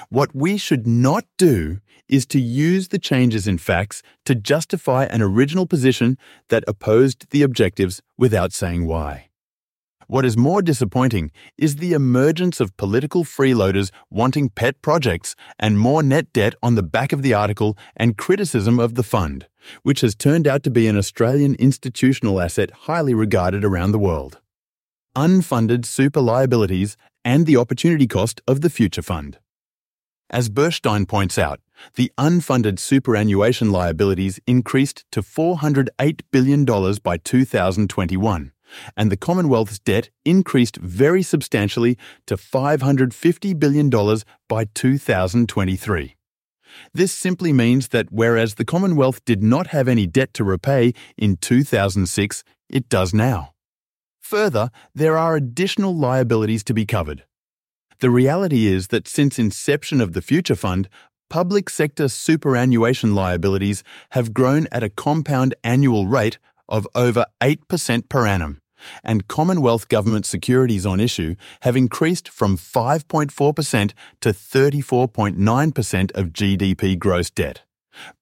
What 0.09 0.35
we 0.35 0.57
should 0.57 0.87
not 0.87 1.25
do 1.37 1.79
is 2.07 2.25
to 2.27 2.39
use 2.39 2.89
the 2.89 2.99
changes 2.99 3.47
in 3.47 3.57
facts 3.57 4.01
to 4.25 4.35
justify 4.35 5.05
an 5.05 5.21
original 5.21 5.65
position 5.65 6.17
that 6.49 6.63
opposed 6.67 7.29
the 7.31 7.43
objectives 7.43 8.01
without 8.17 8.53
saying 8.53 8.85
why. 8.85 9.29
What 10.07 10.25
is 10.25 10.37
more 10.37 10.61
disappointing 10.61 11.31
is 11.57 11.77
the 11.77 11.93
emergence 11.93 12.59
of 12.59 12.77
political 12.77 13.23
freeloaders 13.23 13.89
wanting 14.11 14.49
pet 14.49 14.79
projects 14.83 15.35
and 15.57 15.79
more 15.79 16.03
net 16.03 16.31
debt 16.31 16.53
on 16.61 16.75
the 16.75 16.83
back 16.83 17.11
of 17.11 17.23
the 17.23 17.33
article 17.33 17.75
and 17.97 18.15
criticism 18.15 18.79
of 18.79 18.93
the 18.93 19.03
fund, 19.03 19.47
which 19.81 20.01
has 20.01 20.13
turned 20.13 20.45
out 20.45 20.61
to 20.61 20.69
be 20.69 20.87
an 20.87 20.95
Australian 20.95 21.55
institutional 21.55 22.39
asset 22.39 22.69
highly 22.81 23.15
regarded 23.15 23.65
around 23.65 23.93
the 23.93 23.99
world 23.99 24.39
unfunded 25.15 25.85
super 25.85 26.21
liabilities, 26.21 26.97
and 27.23 27.45
the 27.45 27.57
opportunity 27.57 28.07
cost 28.07 28.41
of 28.47 28.61
the 28.61 28.69
Future 28.69 29.01
Fund. 29.01 29.39
As 30.29 30.49
Burstein 30.49 31.07
points 31.07 31.37
out, 31.37 31.59
the 31.95 32.11
unfunded 32.17 32.79
superannuation 32.79 33.71
liabilities 33.71 34.39
increased 34.47 35.05
to 35.11 35.21
$408 35.21 36.21
billion 36.31 36.65
by 37.03 37.17
2021, 37.17 38.51
and 38.97 39.11
the 39.11 39.17
Commonwealth's 39.17 39.79
debt 39.79 40.09
increased 40.23 40.77
very 40.77 41.21
substantially 41.21 41.97
to 42.25 42.37
$550 42.37 43.59
billion 43.59 43.89
by 44.49 44.65
2023. 44.73 46.15
This 46.93 47.11
simply 47.11 47.53
means 47.53 47.89
that 47.89 48.11
whereas 48.11 48.55
the 48.55 48.65
Commonwealth 48.65 49.23
did 49.25 49.41
not 49.41 49.67
have 49.67 49.87
any 49.87 50.07
debt 50.07 50.33
to 50.33 50.43
repay 50.43 50.93
in 51.17 51.37
2006, 51.37 52.43
it 52.69 52.89
does 52.89 53.13
now. 53.13 53.54
Further, 54.29 54.71
there 54.95 55.19
are 55.19 55.35
additional 55.35 55.95
liabilities 55.95 56.63
to 56.63 56.73
be 56.73 56.83
covered. 56.83 57.25
The 57.99 58.09
reality 58.09 58.65
is 58.65 58.87
that 58.87 59.07
since 59.07 59.37
inception 59.37 60.01
of 60.01 60.13
the 60.13 60.21
Future 60.21 60.55
Fund, 60.55 60.89
public 61.29 61.69
sector 61.69 62.07
superannuation 62.07 63.13
liabilities 63.13 63.83
have 64.13 64.33
grown 64.33 64.65
at 64.71 64.81
a 64.81 64.89
compound 64.89 65.53
annual 65.63 66.07
rate 66.07 66.39
of 66.67 66.87
over 66.95 67.27
8% 67.39 68.09
per 68.09 68.25
annum, 68.25 68.61
and 69.03 69.27
Commonwealth 69.27 69.89
government 69.89 70.25
securities 70.25 70.87
on 70.87 70.99
issue 70.99 71.35
have 71.61 71.77
increased 71.77 72.27
from 72.27 72.57
5.4% 72.57 73.93
to 74.21 74.29
34.9% 74.29 76.11
of 76.15 76.33
GDP 76.33 76.97
gross 76.97 77.29
debt, 77.29 77.61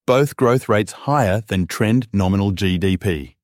both 0.05 0.36
growth 0.36 0.67
rates 0.67 0.91
higher 1.07 1.43
than 1.48 1.65
trend 1.65 2.10
nominal 2.12 2.51
GDP. 2.51 3.36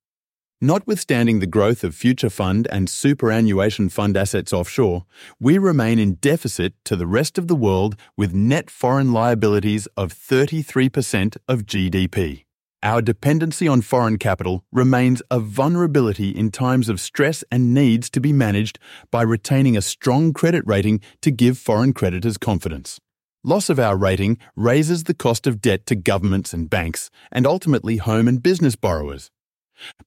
Notwithstanding 0.61 1.39
the 1.39 1.47
growth 1.47 1.85
of 1.85 1.95
future 1.95 2.29
fund 2.29 2.67
and 2.69 2.89
superannuation 2.89 3.87
fund 3.87 4.17
assets 4.17 4.51
offshore, 4.51 5.05
we 5.39 5.57
remain 5.57 5.99
in 5.99 6.15
deficit 6.15 6.73
to 6.83 6.97
the 6.97 7.07
rest 7.07 7.37
of 7.37 7.47
the 7.47 7.55
world 7.55 7.95
with 8.17 8.33
net 8.33 8.69
foreign 8.69 9.13
liabilities 9.13 9.87
of 9.95 10.13
33% 10.13 11.37
of 11.47 11.65
GDP. 11.65 12.43
Our 12.83 13.01
dependency 13.01 13.69
on 13.69 13.81
foreign 13.81 14.17
capital 14.17 14.65
remains 14.69 15.21
a 15.31 15.39
vulnerability 15.39 16.31
in 16.31 16.51
times 16.51 16.89
of 16.89 16.99
stress 16.99 17.41
and 17.49 17.73
needs 17.73 18.09
to 18.09 18.19
be 18.19 18.33
managed 18.33 18.79
by 19.11 19.21
retaining 19.21 19.77
a 19.77 19.81
strong 19.81 20.33
credit 20.33 20.65
rating 20.67 20.99
to 21.21 21.31
give 21.31 21.57
foreign 21.57 21.93
creditors 21.93 22.37
confidence. 22.37 22.99
Loss 23.45 23.69
of 23.69 23.79
our 23.79 23.95
rating 23.95 24.37
raises 24.57 25.05
the 25.05 25.13
cost 25.13 25.47
of 25.47 25.61
debt 25.61 25.85
to 25.85 25.95
governments 25.95 26.51
and 26.51 26.69
banks, 26.69 27.09
and 27.31 27.47
ultimately 27.47 27.95
home 27.95 28.27
and 28.27 28.43
business 28.43 28.75
borrowers. 28.75 29.31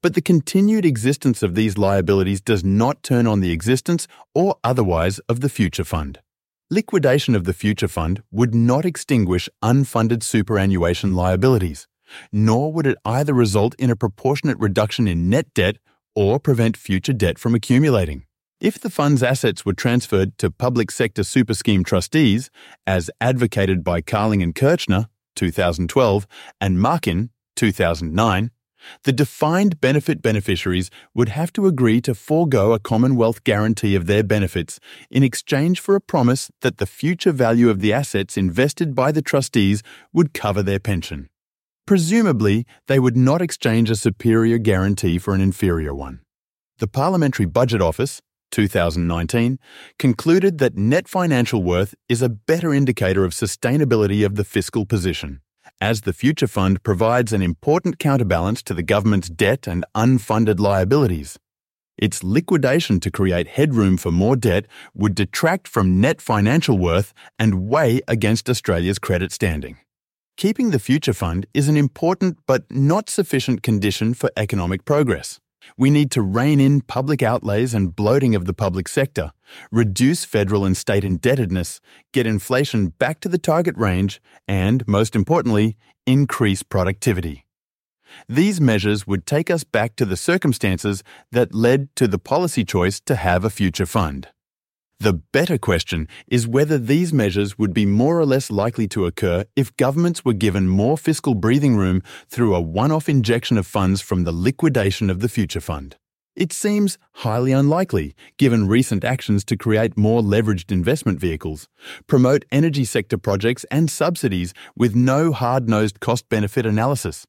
But 0.03 0.15
the 0.15 0.23
continued 0.23 0.85
existence 0.85 1.43
of 1.43 1.55
these 1.55 1.79
liabilities 1.79 2.41
does 2.41 2.65
not 2.65 3.03
turn 3.03 3.27
on 3.27 3.41
the 3.41 3.51
existence 3.51 4.07
or 4.35 4.57
otherwise 4.63 5.19
of 5.29 5.41
the 5.41 5.49
future 5.49 5.85
fund. 5.85 6.21
Liquidation 6.71 7.35
of 7.35 7.45
the 7.45 7.53
future 7.53 7.89
fund 7.89 8.23
would 8.31 8.55
not 8.55 8.85
extinguish 8.85 9.49
unfunded 9.63 10.23
superannuation 10.23 11.15
liabilities, 11.15 11.87
nor 12.33 12.73
would 12.73 12.87
it 12.87 12.97
either 13.05 13.35
result 13.35 13.75
in 13.79 13.91
a 13.91 13.97
proportionate 13.97 14.59
reduction 14.59 15.07
in 15.07 15.29
net 15.29 15.53
debt 15.55 15.77
or 16.15 16.39
prevent 16.39 16.77
future 16.77 17.13
debt 17.13 17.39
from 17.39 17.55
accumulating. 17.55 18.25
If 18.61 18.79
the 18.79 18.91
fund's 18.91 19.23
assets 19.23 19.67
were 19.67 19.73
transferred 19.73 20.39
to 20.39 20.51
public 20.51 20.91
sector 20.91 21.25
super 21.25 21.53
scheme 21.53 21.83
trustees, 21.83 22.49
as 22.87 23.11
advocated 23.21 23.83
by 23.83 24.01
Carling 24.01 24.43
and 24.43 24.55
Kirchner, 24.55 25.09
2012, 25.35 26.27
and 26.61 26.81
Makin, 26.81 27.31
2009, 27.57 28.51
the 29.05 29.13
defined 29.13 29.81
benefit 29.81 30.23
beneficiaries 30.23 30.91
would 31.15 31.29
have 31.29 31.53
to 31.53 31.67
agree 31.67 32.01
to 32.01 32.15
forego 32.15 32.73
a 32.73 32.79
Commonwealth 32.79 33.45
guarantee 33.45 33.95
of 33.95 34.07
their 34.07 34.23
benefits 34.23 34.81
in 35.11 35.23
exchange 35.23 35.81
for 35.81 35.95
a 35.95 36.01
promise 36.01 36.51
that 36.61 36.79
the 36.79 36.87
future 36.87 37.33
value 37.33 37.71
of 37.71 37.81
the 37.81 37.93
assets 37.93 38.37
invested 38.37 38.95
by 38.95 39.13
the 39.13 39.23
trustees 39.23 39.83
would 40.13 40.35
cover 40.35 40.63
their 40.63 40.81
pension. 40.81 41.29
Presumably, 41.87 42.65
they 42.87 42.99
would 42.99 43.17
not 43.17 43.43
exchange 43.43 43.91
a 43.91 43.97
superior 43.97 44.59
guarantee 44.59 45.19
for 45.19 45.35
an 45.35 45.41
inferior 45.41 45.95
one. 45.95 46.21
The 46.79 46.89
Parliamentary 46.89 47.47
Budget 47.47 47.83
Office, 47.83 48.21
2019, 48.53 49.59
concluded 49.99 50.59
that 50.59 50.77
net 50.77 51.09
financial 51.09 51.63
worth 51.63 51.95
is 52.09 52.23
a 52.23 52.29
better 52.29 52.73
indicator 52.73 53.25
of 53.25 53.33
sustainability 53.33 54.25
of 54.25 54.37
the 54.37 54.45
fiscal 54.45 54.87
position 54.87 55.41
as 55.83 56.03
the 56.03 56.13
Future 56.13 56.47
Fund 56.47 56.81
provides 56.85 57.33
an 57.33 57.43
important 57.43 57.99
counterbalance 57.99 58.63
to 58.63 58.73
the 58.73 58.85
government's 58.85 59.29
debt 59.29 59.67
and 59.67 59.85
unfunded 59.97 60.61
liabilities. 60.61 61.41
Its 61.99 62.23
liquidation 62.23 63.01
to 63.01 63.11
create 63.11 63.49
headroom 63.49 63.97
for 63.97 64.13
more 64.13 64.37
debt 64.37 64.67
would 64.95 65.17
detract 65.17 65.67
from 65.67 66.01
net 66.01 66.23
financial 66.23 66.79
worth 66.79 67.13
and 67.37 67.67
weigh 67.67 68.01
against 68.07 68.49
Australia's 68.49 69.01
credit 69.01 69.33
standing. 69.33 69.77
Keeping 70.37 70.71
the 70.71 70.79
Future 70.79 71.13
Fund 71.13 71.47
is 71.53 71.69
an 71.69 71.77
important 71.77 72.39
but 72.47 72.63
not 72.71 73.11
sufficient 73.11 73.65
condition 73.65 74.15
for 74.15 74.31
economic 74.37 74.85
progress. 74.85 75.41
We 75.77 75.91
need 75.91 76.11
to 76.13 76.23
rein 76.23 76.61
in 76.61 76.81
public 76.81 77.23
outlays 77.23 77.75
and 77.75 77.95
bloating 77.95 78.35
of 78.35 78.45
the 78.45 78.55
public 78.55 78.89
sector, 78.89 79.33
reduce 79.71 80.25
federal 80.25 80.65
and 80.65 80.77
state 80.77 81.05
indebtedness, 81.05 81.81
get 82.13 82.27
inflation 82.27 82.89
back 82.89 83.21
to 83.21 83.29
the 83.29 83.39
target 83.39 83.77
range, 83.77 84.21
and, 84.47 84.87
most 84.87 85.15
importantly, 85.15 85.77
increase 86.07 86.63
productivity. 86.63 87.47
These 88.29 88.61
measures 88.61 89.07
would 89.07 89.27
take 89.27 89.51
us 89.51 89.65
back 89.65 89.97
to 89.97 90.05
the 90.05 90.17
circumstances 90.17 91.03
that 91.31 91.55
led 91.55 91.95
to 91.97 92.07
the 92.07 92.19
policy 92.19 92.65
choice 92.65 93.01
to 93.01 93.17
have 93.17 93.45
a 93.45 93.51
future 93.51 93.87
fund. 93.87 94.29
The 95.03 95.15
better 95.33 95.59
question 95.59 96.07
is 96.29 96.47
whether 96.47 96.79
these 96.79 97.13
measures 97.13 97.59
would 97.59 97.75
be 97.75 97.87
more 97.87 98.21
or 98.21 98.25
less 98.25 98.53
likely 98.53 98.87
to 98.95 99.07
occur 99.07 99.45
if 99.57 99.77
governments 99.77 100.25
were 100.25 100.33
given 100.33 100.69
more 100.69 100.97
fiscal 100.97 101.35
breathing 101.35 101.75
room 101.75 102.05
through 102.29 102.55
a 102.55 102.61
one 102.61 102.93
off 102.93 103.09
injection 103.09 103.59
of 103.59 103.67
funds 103.67 104.01
from 104.01 104.23
the 104.23 104.31
liquidation 104.31 105.11
of 105.11 105.19
the 105.19 105.29
Future 105.29 105.61
Fund. 105.61 105.97
It 106.37 106.53
seems 106.53 106.99
highly 107.15 107.51
unlikely, 107.51 108.15
given 108.39 108.69
recent 108.69 109.03
actions 109.03 109.45
to 109.47 109.57
create 109.57 109.99
more 109.99 110.23
leveraged 110.23 110.71
investment 110.71 111.19
vehicles, 111.19 111.67
promote 112.07 112.45
energy 112.53 112.85
sector 112.85 113.19
projects 113.19 113.65
and 113.73 113.91
subsidies 113.91 114.55
with 114.77 114.95
no 114.95 115.33
hard 115.33 115.69
nosed 115.69 115.99
cost 115.99 116.29
benefit 116.29 116.65
analysis, 116.65 117.27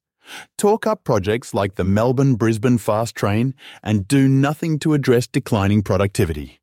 talk 0.56 0.86
up 0.86 1.02
projects 1.02 1.52
like 1.52 1.74
the 1.74 1.82
Melbourne 1.82 2.36
Brisbane 2.36 2.78
Fast 2.78 3.16
Train, 3.16 3.52
and 3.82 4.06
do 4.06 4.28
nothing 4.28 4.78
to 4.78 4.94
address 4.94 5.26
declining 5.26 5.82
productivity. 5.82 6.60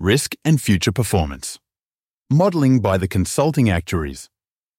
Risk 0.00 0.36
and 0.44 0.62
Future 0.62 0.92
Performance. 0.92 1.58
Modelling 2.30 2.78
by 2.78 2.98
the 2.98 3.08
Consulting 3.08 3.68
Actuaries. 3.68 4.30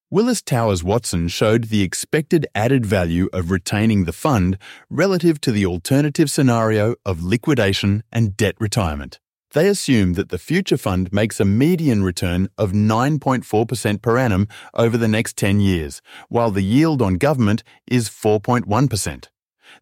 Willis 0.10 0.42
Towers 0.42 0.82
Watson 0.82 1.28
showed 1.28 1.66
the 1.66 1.82
expected 1.82 2.48
added 2.56 2.86
value 2.86 3.28
of 3.34 3.52
retaining 3.52 4.06
the 4.06 4.14
fund 4.14 4.58
relative 4.90 5.42
to 5.42 5.52
the 5.52 5.66
alternative 5.66 6.32
scenario 6.32 6.96
of 7.06 7.22
liquidation 7.22 8.02
and 8.14 8.38
debt 8.38 8.56
retirement. 8.62 9.20
They 9.52 9.68
assume 9.68 10.14
that 10.14 10.30
the 10.30 10.38
future 10.38 10.78
fund 10.78 11.12
makes 11.12 11.42
a 11.42 11.46
median 11.46 12.02
return 12.02 12.48
of 12.58 12.72
9.4% 12.72 14.02
per 14.02 14.18
annum 14.18 14.48
over 14.74 14.98
the 14.98 15.10
next 15.10 15.36
10 15.36 15.60
years, 15.60 16.02
while 16.30 16.50
the 16.50 16.64
yield 16.64 17.02
on 17.02 17.16
government 17.16 17.62
is 17.88 18.08
4.1%. 18.08 19.28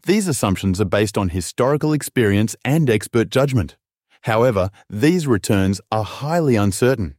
These 0.04 0.28
assumptions 0.28 0.82
are 0.82 0.86
based 0.86 1.16
on 1.16 1.30
historical 1.30 1.94
experience 1.94 2.56
and 2.66 2.90
expert 2.90 3.30
judgment. 3.30 3.78
However, 4.22 4.70
these 4.90 5.28
returns 5.28 5.82
are 5.92 6.04
highly 6.04 6.56
uncertain. 6.56 7.16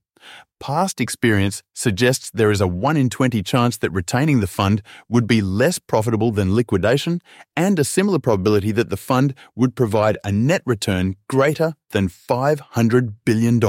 Past 0.61 1.00
experience 1.00 1.62
suggests 1.72 2.30
there 2.30 2.50
is 2.50 2.61
a 2.61 2.66
1 2.66 2.96
in 2.96 3.08
20 3.08 3.42
chance 3.44 3.76
that 3.76 3.92
retaining 3.92 4.40
the 4.40 4.48
fund 4.48 4.82
would 5.08 5.28
be 5.28 5.40
less 5.40 5.78
profitable 5.78 6.32
than 6.32 6.56
liquidation, 6.56 7.20
and 7.56 7.78
a 7.78 7.84
similar 7.84 8.18
probability 8.18 8.72
that 8.72 8.90
the 8.90 8.96
fund 8.96 9.34
would 9.54 9.76
provide 9.76 10.18
a 10.24 10.32
net 10.32 10.62
return 10.66 11.14
greater 11.28 11.74
than 11.90 12.08
$500 12.08 13.14
billion. 13.24 13.61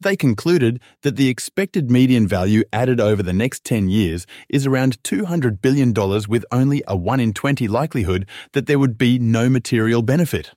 They 0.00 0.16
concluded 0.16 0.80
that 1.02 1.16
the 1.16 1.28
expected 1.28 1.90
median 1.90 2.26
value 2.26 2.64
added 2.72 2.98
over 2.98 3.22
the 3.22 3.34
next 3.34 3.62
10 3.62 3.88
years 3.88 4.26
is 4.48 4.66
around 4.66 5.00
$200 5.04 5.60
billion 5.60 5.92
with 6.26 6.44
only 6.50 6.82
a 6.88 6.96
1 6.96 7.20
in 7.20 7.32
20 7.32 7.68
likelihood 7.68 8.26
that 8.52 8.66
there 8.66 8.78
would 8.78 8.96
be 8.96 9.18
no 9.18 9.50
material 9.50 10.02
benefit. 10.02 10.52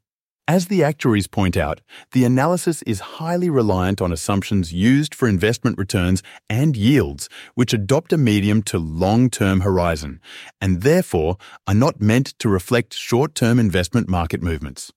As 0.47 0.67
the 0.67 0.83
actuaries 0.83 1.25
point 1.25 1.57
out, 1.57 1.81
the 2.11 2.23
analysis 2.23 2.83
is 2.83 3.17
highly 3.17 3.49
reliant 3.49 3.99
on 3.99 4.11
assumptions 4.11 4.71
used 4.71 5.15
for 5.15 5.27
investment 5.27 5.75
returns 5.75 6.21
and 6.47 6.77
yields, 6.77 7.27
which 7.55 7.73
adopt 7.73 8.13
a 8.13 8.17
medium 8.17 8.61
to 8.63 8.77
long 8.77 9.31
term 9.31 9.61
horizon, 9.61 10.21
and 10.61 10.83
therefore 10.83 11.37
are 11.65 11.73
not 11.73 11.99
meant 11.99 12.37
to 12.37 12.47
reflect 12.47 12.93
short 12.93 13.33
term 13.33 13.57
investment 13.59 14.07
market 14.07 14.43
movements. 14.43 14.91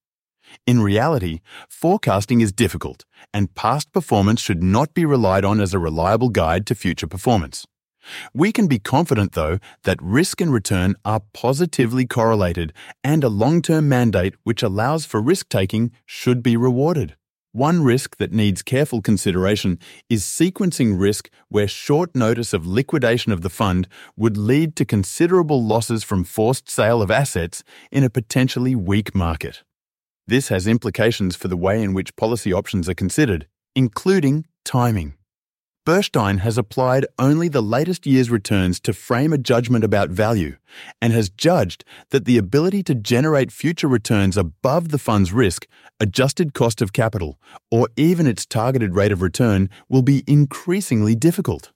In 0.67 0.83
reality, 0.83 1.41
forecasting 1.67 2.43
is 2.43 2.53
difficult, 2.53 3.07
and 3.33 3.55
past 3.55 3.91
performance 3.91 4.43
should 4.43 4.63
not 4.63 4.93
be 4.93 5.07
relied 5.07 5.47
on 5.47 5.63
as 5.63 5.73
a 5.73 5.79
reliable 5.79 6.29
guide 6.29 6.67
to 6.67 6.75
future 6.75 7.07
performance. 7.07 7.67
We 8.35 8.53
can 8.53 8.66
be 8.66 8.79
confident, 8.79 9.33
though, 9.33 9.59
that 9.85 10.03
risk 10.03 10.40
and 10.40 10.53
return 10.53 10.94
are 11.05 11.23
positively 11.33 12.07
correlated, 12.07 12.73
and 13.03 13.23
a 13.25 13.29
long 13.29 13.62
term 13.62 13.88
mandate 13.88 14.35
which 14.44 14.62
allows 14.62 15.05
for 15.05 15.21
risk 15.21 15.49
taking 15.49 15.92
should 16.07 16.42
be 16.42 16.57
rewarded. 16.57 17.16
One 17.53 17.83
risk 17.83 18.18
that 18.18 18.31
needs 18.31 18.62
careful 18.62 19.03
consideration 19.03 19.79
is 20.09 20.23
sequencing 20.23 21.01
risk 21.01 21.31
where 21.49 21.66
short 21.66 22.14
notice 22.14 22.53
of 22.53 22.66
liquidation 22.66 23.33
of 23.33 23.40
the 23.40 23.51
fund 23.51 23.88
would 24.16 24.37
lead 24.37 24.77
to 24.77 24.85
considerable 24.85 25.64
losses 25.64 26.05
from 26.05 26.25
forced 26.25 26.71
sale 26.71 27.03
of 27.03 27.11
assets 27.11 27.64
in 27.90 28.05
a 28.05 28.11
potentially 28.11 28.77
weak 28.77 29.14
market. 29.14 29.64
This 30.27 30.49
has 30.49 30.68
implications 30.68 31.35
for 31.35 31.49
the 31.49 31.57
way 31.57 31.83
in 31.83 31.94
which 31.94 32.14
policy 32.16 32.53
options 32.53 32.88
are 32.88 32.94
considered, 32.94 33.49
including 33.75 34.44
timing. 34.64 35.18
Burstein 35.88 36.40
has 36.40 36.59
applied 36.59 37.07
only 37.18 37.48
the 37.48 37.62
latest 37.62 38.07
year's 38.07 38.29
returns 38.29 38.79
to 38.79 38.92
frame 38.92 39.33
a 39.33 39.38
judgment 39.38 39.83
about 39.83 40.11
value 40.11 40.59
and 41.01 41.14
has 41.14 41.31
judged 41.31 41.83
that 42.11 42.27
the 42.27 42.37
ability 42.37 42.83
to 42.83 42.94
generate 42.94 43.51
future 43.51 43.88
returns 43.88 44.37
above 44.37 44.90
the 44.90 44.98
fund's 44.98 45.33
risk, 45.33 45.66
adjusted 45.98 46.53
cost 46.53 46.83
of 46.83 46.92
capital, 46.92 47.40
or 47.70 47.88
even 47.96 48.27
its 48.27 48.44
targeted 48.44 48.94
rate 48.94 49.12
of 49.12 49.22
return 49.22 49.70
will 49.88 50.03
be 50.03 50.24
increasingly 50.27 51.14
difficult. 51.14 51.72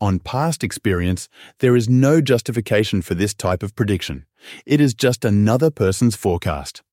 On 0.00 0.20
past 0.20 0.62
experience, 0.62 1.28
there 1.58 1.74
is 1.74 1.88
no 1.88 2.20
justification 2.20 3.02
for 3.02 3.16
this 3.16 3.34
type 3.34 3.64
of 3.64 3.74
prediction. 3.74 4.26
It 4.64 4.80
is 4.80 4.94
just 4.94 5.24
another 5.24 5.72
person's 5.72 6.14
forecast. 6.14 6.84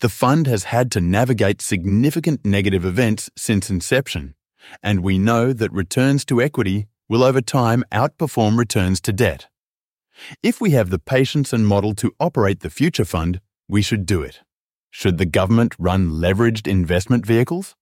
The 0.00 0.08
fund 0.08 0.46
has 0.46 0.64
had 0.64 0.90
to 0.92 1.02
navigate 1.02 1.60
significant 1.60 2.46
negative 2.46 2.86
events 2.86 3.28
since 3.36 3.68
inception 3.68 4.35
and 4.82 5.00
we 5.00 5.18
know 5.18 5.52
that 5.52 5.72
returns 5.72 6.24
to 6.26 6.40
equity 6.40 6.86
will 7.08 7.22
over 7.22 7.40
time 7.40 7.84
outperform 7.92 8.58
returns 8.58 9.00
to 9.02 9.12
debt. 9.12 9.48
If 10.42 10.60
we 10.60 10.70
have 10.70 10.90
the 10.90 10.98
patience 10.98 11.52
and 11.52 11.66
model 11.66 11.94
to 11.96 12.14
operate 12.18 12.60
the 12.60 12.70
future 12.70 13.04
fund, 13.04 13.40
we 13.68 13.82
should 13.82 14.06
do 14.06 14.22
it. 14.22 14.40
Should 14.90 15.18
the 15.18 15.26
government 15.26 15.74
run 15.78 16.10
leveraged 16.10 16.66
investment 16.66 17.26
vehicles? 17.26 17.74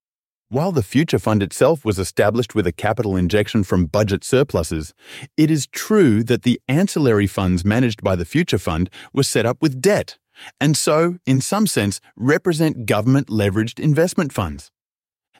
While 0.48 0.72
the 0.72 0.82
Future 0.82 1.18
Fund 1.18 1.42
itself 1.42 1.84
was 1.84 1.98
established 1.98 2.54
with 2.54 2.66
a 2.66 2.72
capital 2.72 3.16
injection 3.16 3.64
from 3.64 3.86
budget 3.86 4.22
surpluses, 4.22 4.94
it 5.36 5.50
is 5.50 5.66
true 5.66 6.22
that 6.24 6.42
the 6.42 6.60
ancillary 6.68 7.26
funds 7.26 7.64
managed 7.64 8.02
by 8.02 8.14
the 8.14 8.24
Future 8.24 8.58
Fund 8.58 8.90
were 9.12 9.22
set 9.22 9.46
up 9.46 9.62
with 9.62 9.80
debt, 9.80 10.18
and 10.60 10.76
so, 10.76 11.18
in 11.26 11.40
some 11.40 11.66
sense, 11.66 12.00
represent 12.16 12.86
government 12.86 13.28
leveraged 13.28 13.80
investment 13.80 14.32
funds. 14.32 14.70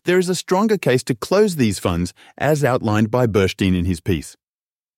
There 0.05 0.19
is 0.19 0.29
a 0.29 0.35
stronger 0.35 0.77
case 0.77 1.03
to 1.05 1.15
close 1.15 1.57
these 1.57 1.79
funds, 1.79 2.13
as 2.37 2.63
outlined 2.63 3.11
by 3.11 3.27
Burstein 3.27 3.75
in 3.75 3.87
his 3.87 4.01
piece. 4.01 4.37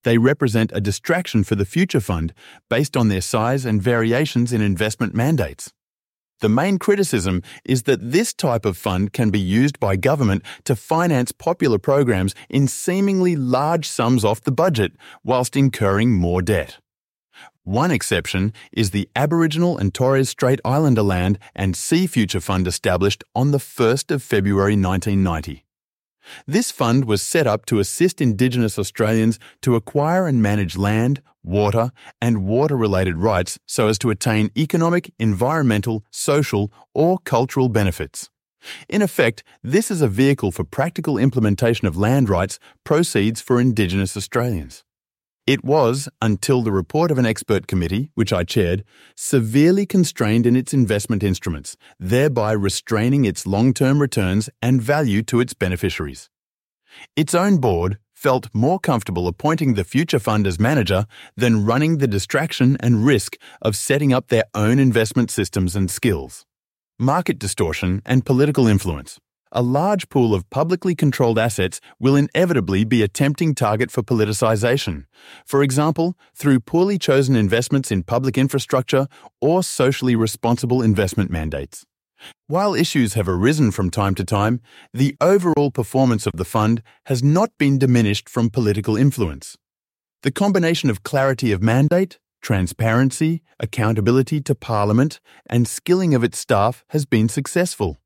They 0.03 0.17
represent 0.17 0.71
a 0.73 0.81
distraction 0.81 1.45
for 1.45 1.55
the 1.55 1.65
Future 1.65 2.01
Fund 2.01 2.33
based 2.69 2.97
on 2.97 3.07
their 3.07 3.21
size 3.21 3.63
and 3.63 3.81
variations 3.81 4.51
in 4.51 4.61
investment 4.61 5.15
mandates. 5.15 5.71
The 6.41 6.49
main 6.49 6.77
criticism 6.77 7.41
is 7.63 7.83
that 7.83 8.11
this 8.11 8.33
type 8.33 8.65
of 8.65 8.77
fund 8.77 9.13
can 9.13 9.29
be 9.29 9.39
used 9.39 9.79
by 9.79 9.95
government 9.95 10.43
to 10.65 10.75
finance 10.75 11.31
popular 11.31 11.79
programs 11.79 12.35
in 12.49 12.67
seemingly 12.67 13.35
large 13.35 13.87
sums 13.87 14.25
off 14.25 14.41
the 14.41 14.51
budget 14.51 14.91
whilst 15.23 15.55
incurring 15.55 16.11
more 16.11 16.41
debt. 16.41 16.79
One 17.67 17.91
exception 17.91 18.53
is 18.71 18.91
the 18.91 19.09
Aboriginal 19.13 19.77
and 19.77 19.93
Torres 19.93 20.29
Strait 20.29 20.61
Islander 20.63 21.01
Land 21.01 21.37
and 21.53 21.75
Sea 21.75 22.07
Future 22.07 22.39
Fund 22.39 22.65
established 22.65 23.25
on 23.35 23.51
the 23.51 23.57
1st 23.57 24.09
of 24.09 24.23
February 24.23 24.77
1990. 24.77 25.65
This 26.45 26.71
fund 26.71 27.03
was 27.03 27.21
set 27.21 27.45
up 27.45 27.65
to 27.65 27.79
assist 27.79 28.21
Indigenous 28.21 28.79
Australians 28.79 29.37
to 29.63 29.75
acquire 29.75 30.27
and 30.27 30.41
manage 30.41 30.77
land, 30.77 31.21
water, 31.43 31.91
and 32.21 32.45
water 32.45 32.77
related 32.77 33.17
rights 33.17 33.59
so 33.65 33.89
as 33.89 33.99
to 33.99 34.11
attain 34.11 34.49
economic, 34.57 35.11
environmental, 35.19 36.05
social, 36.09 36.71
or 36.93 37.19
cultural 37.19 37.67
benefits. 37.67 38.29
In 38.87 39.01
effect, 39.01 39.43
this 39.61 39.91
is 39.91 40.01
a 40.01 40.07
vehicle 40.07 40.53
for 40.53 40.63
practical 40.63 41.17
implementation 41.17 41.85
of 41.85 41.97
land 41.97 42.29
rights 42.29 42.59
proceeds 42.85 43.41
for 43.41 43.59
Indigenous 43.59 44.15
Australians. 44.15 44.85
It 45.47 45.63
was, 45.63 46.09
until 46.21 46.61
the 46.61 46.73
report 46.73 47.09
of 47.09 47.17
an 47.17 47.25
expert 47.25 47.67
committee, 47.67 48.11
which 48.15 48.33
I 48.33 48.43
chaired, 48.43 48.83
severely 49.15 49.85
constrained 49.85 50.45
in 50.45 50.57
its 50.57 50.73
investment 50.73 51.23
instruments, 51.23 51.77
thereby 51.97 52.51
restraining 52.51 53.23
its 53.23 53.47
long 53.47 53.73
term 53.73 54.01
returns 54.01 54.49
and 54.61 54.81
value 54.81 55.23
to 55.23 55.39
its 55.39 55.53
beneficiaries. 55.53 56.29
Its 57.15 57.33
own 57.33 57.59
board 57.59 57.97
felt 58.13 58.49
more 58.53 58.77
comfortable 58.77 59.25
appointing 59.25 59.75
the 59.75 59.85
Future 59.85 60.19
Fund 60.19 60.45
as 60.45 60.59
manager 60.59 61.05
than 61.37 61.65
running 61.65 61.99
the 61.99 62.07
distraction 62.07 62.75
and 62.81 63.05
risk 63.05 63.37
of 63.61 63.77
setting 63.77 64.11
up 64.11 64.27
their 64.27 64.45
own 64.53 64.79
investment 64.79 65.31
systems 65.31 65.77
and 65.77 65.89
skills. 65.89 66.45
Market 66.99 67.39
distortion 67.39 68.01
and 68.05 68.25
political 68.25 68.67
influence 68.67 69.17
a 69.51 69.61
large 69.61 70.09
pool 70.09 70.33
of 70.33 70.49
publicly 70.49 70.95
controlled 70.95 71.39
assets 71.39 71.79
will 71.99 72.15
inevitably 72.15 72.83
be 72.83 73.01
a 73.01 73.07
tempting 73.07 73.55
target 73.55 73.91
for 73.91 74.03
politicisation, 74.03 75.05
for 75.45 75.63
example, 75.63 76.15
through 76.35 76.59
poorly 76.59 76.97
chosen 76.97 77.35
investments 77.35 77.91
in 77.91 78.03
public 78.03 78.37
infrastructure 78.37 79.07
or 79.41 79.63
socially 79.63 80.15
responsible 80.15 80.81
investment 80.81 81.31
mandates. 81.31 81.85
While 82.47 82.73
issues 82.73 83.13
have 83.13 83.27
arisen 83.27 83.71
from 83.71 83.89
time 83.89 84.15
to 84.15 84.25
time, 84.25 84.61
the 84.93 85.15
overall 85.21 85.71
performance 85.71 86.25
of 86.25 86.33
the 86.35 86.45
fund 86.45 86.81
has 87.05 87.23
not 87.23 87.51
been 87.57 87.77
diminished 87.77 88.27
from 88.29 88.49
political 88.49 88.97
influence. 88.97 89.57
The 90.23 90.31
combination 90.31 90.89
of 90.89 91.03
clarity 91.03 91.51
of 91.51 91.61
mandate, 91.61 92.17
transparency, 92.41 93.43
accountability 93.59 94.41
to 94.41 94.55
Parliament, 94.55 95.19
and 95.47 95.67
skilling 95.67 96.15
of 96.15 96.23
its 96.23 96.39
staff 96.39 96.83
has 96.89 97.05
been 97.05 97.29
successful. 97.29 97.97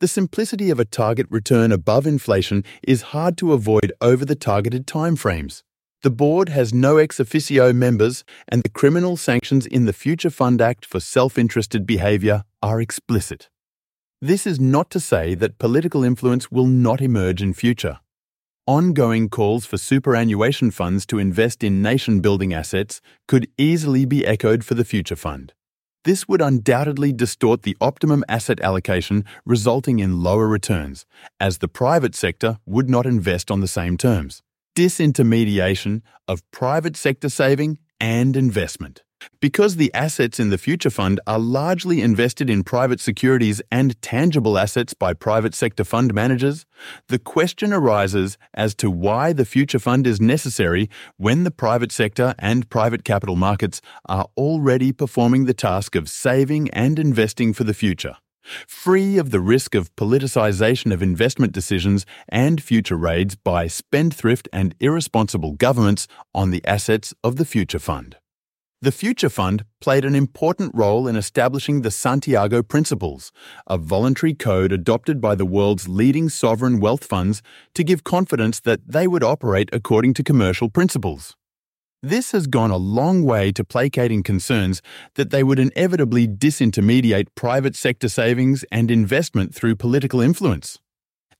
The 0.00 0.08
simplicity 0.08 0.70
of 0.70 0.80
a 0.80 0.84
target 0.84 1.26
return 1.30 1.70
above 1.70 2.06
inflation 2.06 2.64
is 2.82 3.12
hard 3.14 3.38
to 3.38 3.52
avoid 3.52 3.92
over 4.00 4.24
the 4.24 4.34
targeted 4.34 4.86
timeframes. 4.86 5.62
The 6.02 6.10
board 6.10 6.48
has 6.50 6.74
no 6.74 6.98
ex 6.98 7.20
officio 7.20 7.72
members, 7.72 8.24
and 8.48 8.62
the 8.62 8.68
criminal 8.68 9.16
sanctions 9.16 9.66
in 9.66 9.86
the 9.86 9.92
Future 9.92 10.30
Fund 10.30 10.60
Act 10.60 10.84
for 10.84 11.00
self 11.00 11.38
interested 11.38 11.86
behaviour 11.86 12.42
are 12.62 12.80
explicit. 12.80 13.48
This 14.20 14.46
is 14.46 14.58
not 14.58 14.90
to 14.90 15.00
say 15.00 15.34
that 15.36 15.58
political 15.58 16.02
influence 16.02 16.50
will 16.50 16.66
not 16.66 17.00
emerge 17.00 17.40
in 17.40 17.54
future. 17.54 18.00
Ongoing 18.66 19.28
calls 19.28 19.64
for 19.64 19.78
superannuation 19.78 20.70
funds 20.70 21.06
to 21.06 21.18
invest 21.18 21.62
in 21.62 21.82
nation 21.82 22.20
building 22.20 22.52
assets 22.52 23.00
could 23.28 23.48
easily 23.56 24.04
be 24.04 24.26
echoed 24.26 24.64
for 24.64 24.74
the 24.74 24.84
Future 24.84 25.16
Fund. 25.16 25.54
This 26.04 26.28
would 26.28 26.42
undoubtedly 26.42 27.14
distort 27.14 27.62
the 27.62 27.78
optimum 27.80 28.24
asset 28.28 28.60
allocation, 28.60 29.24
resulting 29.46 30.00
in 30.00 30.22
lower 30.22 30.46
returns, 30.46 31.06
as 31.40 31.58
the 31.58 31.68
private 31.68 32.14
sector 32.14 32.58
would 32.66 32.90
not 32.90 33.06
invest 33.06 33.50
on 33.50 33.60
the 33.60 33.68
same 33.68 33.96
terms. 33.96 34.42
Disintermediation 34.76 36.02
of 36.28 36.42
private 36.50 36.94
sector 36.96 37.30
saving 37.30 37.78
and 37.98 38.36
investment. 38.36 39.02
Because 39.40 39.76
the 39.76 39.92
assets 39.94 40.40
in 40.40 40.50
the 40.50 40.58
Future 40.58 40.90
Fund 40.90 41.20
are 41.26 41.38
largely 41.38 42.00
invested 42.00 42.48
in 42.50 42.64
private 42.64 43.00
securities 43.00 43.62
and 43.70 44.00
tangible 44.02 44.58
assets 44.58 44.94
by 44.94 45.14
private 45.14 45.54
sector 45.54 45.84
fund 45.84 46.14
managers, 46.14 46.66
the 47.08 47.18
question 47.18 47.72
arises 47.72 48.38
as 48.54 48.74
to 48.76 48.90
why 48.90 49.32
the 49.32 49.44
Future 49.44 49.78
Fund 49.78 50.06
is 50.06 50.20
necessary 50.20 50.88
when 51.16 51.44
the 51.44 51.50
private 51.50 51.92
sector 51.92 52.34
and 52.38 52.70
private 52.70 53.04
capital 53.04 53.36
markets 53.36 53.80
are 54.06 54.26
already 54.36 54.92
performing 54.92 55.44
the 55.44 55.54
task 55.54 55.94
of 55.94 56.08
saving 56.08 56.70
and 56.70 56.98
investing 56.98 57.52
for 57.52 57.64
the 57.64 57.74
future. 57.74 58.16
Free 58.68 59.16
of 59.16 59.30
the 59.30 59.40
risk 59.40 59.74
of 59.74 59.94
politicisation 59.96 60.92
of 60.92 61.02
investment 61.02 61.52
decisions 61.52 62.04
and 62.28 62.62
future 62.62 62.96
raids 62.96 63.36
by 63.36 63.66
spendthrift 63.66 64.48
and 64.52 64.74
irresponsible 64.80 65.52
governments 65.52 66.06
on 66.34 66.50
the 66.50 66.64
assets 66.66 67.14
of 67.24 67.36
the 67.36 67.46
Future 67.46 67.78
Fund. 67.78 68.16
The 68.84 68.92
Future 68.92 69.30
Fund 69.30 69.64
played 69.80 70.04
an 70.04 70.14
important 70.14 70.72
role 70.74 71.08
in 71.08 71.16
establishing 71.16 71.80
the 71.80 71.90
Santiago 71.90 72.62
Principles, 72.62 73.32
a 73.66 73.78
voluntary 73.78 74.34
code 74.34 74.72
adopted 74.72 75.22
by 75.22 75.34
the 75.34 75.46
world's 75.46 75.88
leading 75.88 76.28
sovereign 76.28 76.80
wealth 76.80 77.02
funds 77.02 77.40
to 77.72 77.82
give 77.82 78.04
confidence 78.04 78.60
that 78.60 78.80
they 78.86 79.06
would 79.06 79.24
operate 79.24 79.70
according 79.72 80.12
to 80.12 80.22
commercial 80.22 80.68
principles. 80.68 81.34
This 82.02 82.32
has 82.32 82.46
gone 82.46 82.70
a 82.70 82.76
long 82.76 83.22
way 83.24 83.52
to 83.52 83.64
placating 83.64 84.22
concerns 84.22 84.82
that 85.14 85.30
they 85.30 85.42
would 85.42 85.58
inevitably 85.58 86.28
disintermediate 86.28 87.28
private 87.34 87.76
sector 87.76 88.10
savings 88.10 88.66
and 88.70 88.90
investment 88.90 89.54
through 89.54 89.76
political 89.76 90.20
influence. 90.20 90.78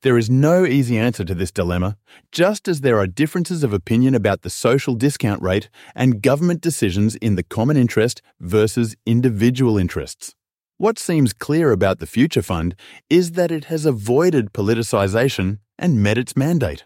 There 0.05 0.19
is 0.19 0.29
no 0.29 0.67
easy 0.67 0.99
answer 0.99 1.25
to 1.25 1.33
this 1.33 1.51
dilemma, 1.51 1.97
just 2.31 2.67
as 2.67 2.81
there 2.81 2.99
are 2.99 3.07
differences 3.07 3.63
of 3.63 3.73
opinion 3.73 4.13
about 4.13 4.43
the 4.43 4.51
social 4.51 4.93
discount 4.93 5.41
rate 5.41 5.67
and 5.95 6.21
government 6.21 6.61
decisions 6.61 7.15
in 7.15 7.33
the 7.33 7.41
common 7.41 7.75
interest 7.75 8.21
versus 8.39 8.95
individual 9.07 9.79
interests. 9.79 10.35
What 10.77 10.99
seems 10.99 11.33
clear 11.33 11.71
about 11.71 11.97
the 11.97 12.05
Future 12.05 12.43
Fund 12.43 12.75
is 13.09 13.31
that 13.31 13.49
it 13.49 13.65
has 13.65 13.87
avoided 13.87 14.53
politicisation 14.53 15.57
and 15.79 16.03
met 16.03 16.19
its 16.19 16.37
mandate. 16.37 16.85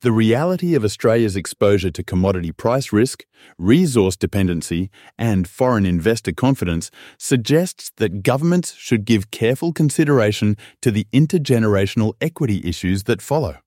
The 0.00 0.12
reality 0.12 0.74
of 0.74 0.84
Australia's 0.84 1.36
exposure 1.36 1.90
to 1.90 2.02
commodity 2.02 2.52
price 2.52 2.92
risk, 2.92 3.24
resource 3.58 4.16
dependency, 4.16 4.90
and 5.18 5.48
foreign 5.48 5.86
investor 5.86 6.32
confidence 6.32 6.90
suggests 7.18 7.90
that 7.96 8.22
governments 8.22 8.74
should 8.74 9.04
give 9.04 9.30
careful 9.30 9.72
consideration 9.72 10.56
to 10.82 10.90
the 10.90 11.06
intergenerational 11.12 12.14
equity 12.20 12.60
issues 12.64 13.04
that 13.04 13.22
follow. 13.22 13.58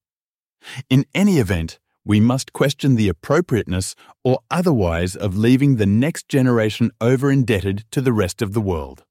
In 0.90 1.06
any 1.14 1.40
event, 1.40 1.80
we 2.04 2.20
must 2.20 2.54
question 2.54 2.96
the 2.96 3.10
appropriateness 3.10 3.96
or 4.24 4.40
otherwise 4.50 5.16
of 5.16 5.38
leaving 5.38 5.76
the 5.76 5.86
next 5.86 6.28
generation 6.28 6.92
over 7.00 7.32
indebted 7.32 7.86
to 7.92 8.02
the 8.02 8.14
rest 8.14 8.42
of 8.42 8.54
the 8.54 8.62
world. 8.62 9.04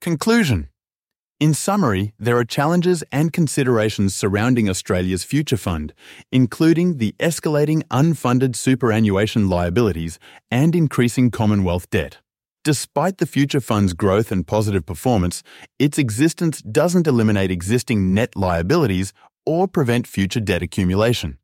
Conclusion 0.00 0.68
in 1.40 1.54
summary, 1.54 2.12
there 2.18 2.36
are 2.36 2.44
challenges 2.44 3.04
and 3.12 3.32
considerations 3.32 4.12
surrounding 4.12 4.68
Australia's 4.68 5.22
Future 5.22 5.56
Fund, 5.56 5.94
including 6.32 6.96
the 6.96 7.14
escalating 7.20 7.82
unfunded 7.84 8.56
superannuation 8.56 9.48
liabilities 9.48 10.18
and 10.50 10.74
increasing 10.74 11.30
Commonwealth 11.30 11.88
debt. 11.90 12.18
Despite 12.64 13.18
the 13.18 13.26
Future 13.26 13.60
Fund's 13.60 13.92
growth 13.92 14.32
and 14.32 14.46
positive 14.46 14.84
performance, 14.84 15.44
its 15.78 15.96
existence 15.96 16.60
doesn't 16.60 17.06
eliminate 17.06 17.52
existing 17.52 18.12
net 18.12 18.34
liabilities 18.34 19.12
or 19.46 19.68
prevent 19.68 20.08
future 20.08 20.40
debt 20.40 20.62
accumulation. 20.62 21.38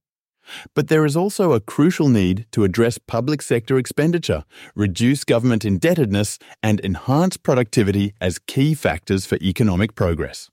But 0.74 0.88
there 0.88 1.04
is 1.04 1.16
also 1.16 1.52
a 1.52 1.60
crucial 1.60 2.08
need 2.08 2.46
to 2.52 2.64
address 2.64 2.98
public 2.98 3.42
sector 3.42 3.78
expenditure, 3.78 4.44
reduce 4.74 5.24
government 5.24 5.64
indebtedness, 5.64 6.38
and 6.62 6.80
enhance 6.80 7.36
productivity 7.36 8.14
as 8.20 8.38
key 8.38 8.74
factors 8.74 9.26
for 9.26 9.38
economic 9.42 9.94
progress. 9.94 10.50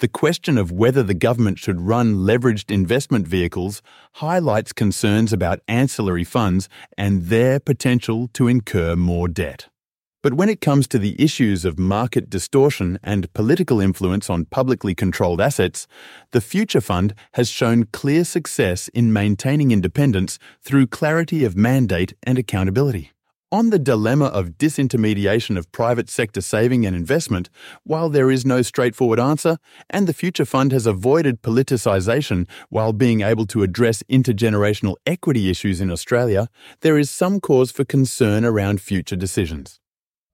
The 0.00 0.08
question 0.08 0.56
of 0.56 0.72
whether 0.72 1.02
the 1.02 1.14
government 1.14 1.58
should 1.58 1.80
run 1.80 2.16
leveraged 2.16 2.70
investment 2.70 3.28
vehicles 3.28 3.82
highlights 4.14 4.72
concerns 4.72 5.32
about 5.32 5.60
ancillary 5.68 6.24
funds 6.24 6.68
and 6.96 7.24
their 7.24 7.60
potential 7.60 8.28
to 8.32 8.48
incur 8.48 8.96
more 8.96 9.28
debt. 9.28 9.69
But 10.22 10.34
when 10.34 10.50
it 10.50 10.60
comes 10.60 10.86
to 10.88 10.98
the 10.98 11.16
issues 11.18 11.64
of 11.64 11.78
market 11.78 12.28
distortion 12.28 12.98
and 13.02 13.32
political 13.32 13.80
influence 13.80 14.28
on 14.28 14.44
publicly 14.44 14.94
controlled 14.94 15.40
assets, 15.40 15.86
the 16.32 16.42
Future 16.42 16.82
Fund 16.82 17.14
has 17.32 17.48
shown 17.48 17.84
clear 17.84 18.24
success 18.24 18.88
in 18.88 19.14
maintaining 19.14 19.70
independence 19.70 20.38
through 20.60 20.88
clarity 20.88 21.42
of 21.42 21.56
mandate 21.56 22.12
and 22.22 22.38
accountability. 22.38 23.12
On 23.50 23.70
the 23.70 23.78
dilemma 23.78 24.26
of 24.26 24.58
disintermediation 24.58 25.56
of 25.56 25.72
private 25.72 26.10
sector 26.10 26.42
saving 26.42 26.84
and 26.84 26.94
investment, 26.94 27.48
while 27.84 28.10
there 28.10 28.30
is 28.30 28.44
no 28.44 28.60
straightforward 28.60 29.18
answer, 29.18 29.56
and 29.88 30.06
the 30.06 30.12
Future 30.12 30.44
Fund 30.44 30.70
has 30.70 30.86
avoided 30.86 31.40
politicisation 31.40 32.46
while 32.68 32.92
being 32.92 33.22
able 33.22 33.46
to 33.46 33.62
address 33.62 34.02
intergenerational 34.02 34.96
equity 35.06 35.48
issues 35.48 35.80
in 35.80 35.90
Australia, 35.90 36.48
there 36.82 36.98
is 36.98 37.10
some 37.10 37.40
cause 37.40 37.72
for 37.72 37.86
concern 37.86 38.44
around 38.44 38.82
future 38.82 39.16
decisions. 39.16 39.80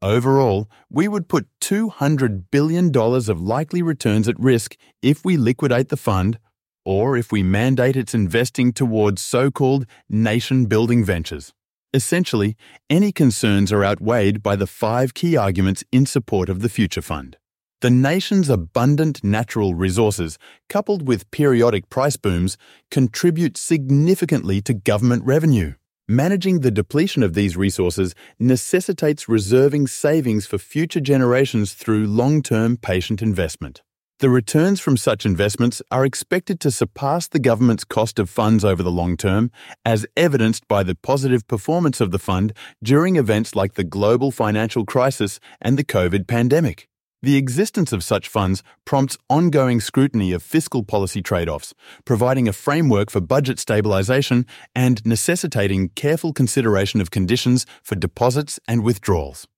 Overall, 0.03 0.71
we 0.91 1.09
would 1.09 1.27
put 1.27 1.49
$200 1.63 2.45
billion 2.51 2.95
of 2.95 3.41
likely 3.41 3.81
returns 3.83 4.29
at 4.29 4.39
risk 4.39 4.77
if 5.03 5.25
we 5.25 5.37
liquidate 5.37 5.89
the 5.89 5.97
fund 5.97 6.39
or 6.85 7.17
if 7.17 7.33
we 7.33 7.43
mandate 7.43 7.97
its 7.97 8.15
investing 8.15 8.73
towards 8.73 9.23
so 9.23 9.51
called 9.51 9.87
nation 10.09 10.67
building 10.67 11.05
ventures. 11.05 11.53
Essentially, 11.95 12.57
any 12.91 13.11
concerns 13.11 13.73
are 13.73 13.85
outweighed 13.85 14.43
by 14.43 14.55
the 14.55 14.67
five 14.67 15.15
key 15.15 15.37
arguments 15.37 15.83
in 15.91 16.05
support 16.05 16.49
of 16.49 16.61
the 16.61 16.69
Future 16.69 17.03
Fund. 17.03 17.39
The 17.81 17.91
nation's 17.91 18.51
abundant 18.51 19.25
natural 19.25 19.75
resources, 19.75 20.39
coupled 20.69 21.09
with 21.09 21.31
periodic 21.31 21.89
price 21.89 22.17
booms, 22.17 22.57
contribute 22.91 23.57
significantly 23.57 24.61
to 24.63 24.75
government 24.75 25.25
revenue. 25.25 25.75
Managing 26.09 26.61
the 26.61 26.71
depletion 26.71 27.25
of 27.25 27.35
these 27.35 27.57
resources 27.57 28.15
necessitates 28.39 29.29
reserving 29.29 29.89
savings 29.89 30.47
for 30.47 30.57
future 30.57 31.01
generations 31.01 31.73
through 31.73 32.07
long 32.07 32.43
term 32.43 32.77
patient 32.77 33.21
investment. 33.21 33.83
The 34.21 34.31
returns 34.31 34.79
from 34.79 34.97
such 34.97 35.27
investments 35.27 35.83
are 35.91 36.05
expected 36.05 36.61
to 36.61 36.71
surpass 36.71 37.27
the 37.27 37.41
government's 37.41 37.83
cost 37.83 38.21
of 38.21 38.31
funds 38.31 38.65
over 38.65 38.85
the 38.85 38.91
long 38.91 39.17
term, 39.17 39.51
as 39.85 40.07
evidenced 40.17 40.69
by 40.69 40.85
the 40.85 40.95
positive 40.95 41.45
performance 41.49 42.01
of 42.01 42.13
the 42.13 42.21
fund 42.21 42.53
during 42.85 43.17
events 43.17 43.57
like 43.57 43.75
the 43.75 43.83
global 43.83 44.31
financial 44.31 44.85
crisis 44.85 45.41
and 45.61 45.77
the 45.77 45.85
COVID 45.85 46.29
pandemic. 46.29 46.89
The 47.23 47.37
existence 47.37 47.93
of 47.93 48.05
such 48.05 48.29
funds 48.29 48.63
prompts 48.85 49.17
ongoing 49.31 49.81
scrutiny 49.81 50.33
of 50.33 50.43
fiscal 50.43 50.85
policy 50.85 51.23
trade 51.23 51.49
offs, 51.49 51.73
providing 52.05 52.47
a 52.47 52.53
framework 52.53 53.11
for 53.11 53.23
budget 53.23 53.57
stabilisation 53.57 54.47
and 54.75 55.05
necessitating 55.07 55.89
careful 55.91 56.35
consideration 56.35 57.01
of 57.01 57.11
conditions 57.11 57.65
for 57.83 57.95
deposits 57.95 58.61
and 58.69 58.85
withdrawals. 58.85 59.49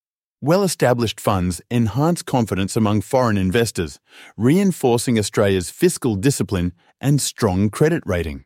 Well 0.41 0.63
established 0.63 1.21
funds 1.21 1.61
enhance 1.69 2.23
confidence 2.23 2.77
among 2.77 3.01
foreign 3.01 3.37
investors, 3.37 3.99
reinforcing 4.37 5.19
Australia's 5.19 5.69
fiscal 5.69 6.15
discipline 6.15 6.73
and 7.01 7.21
strong 7.21 7.71
credit 7.71 8.05
rating. 8.07 8.45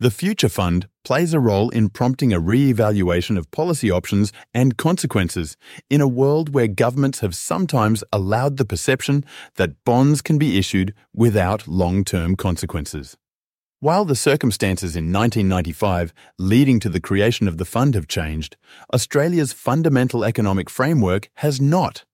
The 0.00 0.12
Future 0.12 0.48
Fund 0.48 0.86
plays 1.02 1.34
a 1.34 1.40
role 1.40 1.70
in 1.70 1.88
prompting 1.88 2.32
a 2.32 2.38
re 2.38 2.70
evaluation 2.70 3.36
of 3.36 3.50
policy 3.50 3.90
options 3.90 4.32
and 4.54 4.76
consequences 4.76 5.56
in 5.90 6.00
a 6.00 6.06
world 6.06 6.54
where 6.54 6.68
governments 6.68 7.18
have 7.18 7.34
sometimes 7.34 8.04
allowed 8.12 8.58
the 8.58 8.64
perception 8.64 9.24
that 9.56 9.82
bonds 9.84 10.22
can 10.22 10.38
be 10.38 10.56
issued 10.56 10.94
without 11.12 11.66
long 11.66 12.04
term 12.04 12.36
consequences. 12.36 13.16
While 13.80 14.04
the 14.04 14.14
circumstances 14.14 14.94
in 14.94 15.12
1995 15.12 16.14
leading 16.38 16.78
to 16.78 16.88
the 16.88 17.00
creation 17.00 17.48
of 17.48 17.58
the 17.58 17.64
fund 17.64 17.96
have 17.96 18.06
changed, 18.06 18.56
Australia's 18.94 19.52
fundamental 19.52 20.22
economic 20.24 20.70
framework 20.70 21.28
has 21.38 21.60
not, 21.60 22.04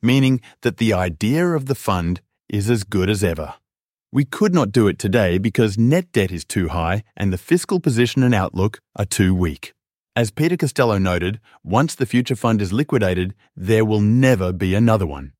meaning 0.00 0.40
that 0.62 0.78
the 0.78 0.94
idea 0.94 1.48
of 1.48 1.66
the 1.66 1.74
fund 1.74 2.22
is 2.48 2.70
as 2.70 2.84
good 2.84 3.10
as 3.10 3.22
ever. 3.22 3.56
We 4.10 4.24
could 4.24 4.54
not 4.54 4.72
do 4.72 4.88
it 4.88 4.98
today 4.98 5.36
because 5.36 5.76
net 5.76 6.10
debt 6.12 6.32
is 6.32 6.46
too 6.46 6.68
high 6.68 7.02
and 7.14 7.30
the 7.30 7.36
fiscal 7.36 7.78
position 7.78 8.22
and 8.22 8.34
outlook 8.34 8.80
are 8.96 9.04
too 9.04 9.34
weak. 9.34 9.74
As 10.16 10.30
Peter 10.30 10.56
Costello 10.56 10.96
noted, 10.96 11.40
once 11.62 11.94
the 11.94 12.06
Future 12.06 12.34
Fund 12.34 12.62
is 12.62 12.72
liquidated, 12.72 13.34
there 13.54 13.84
will 13.84 14.00
never 14.00 14.50
be 14.50 14.74
another 14.74 15.06
one. 15.06 15.32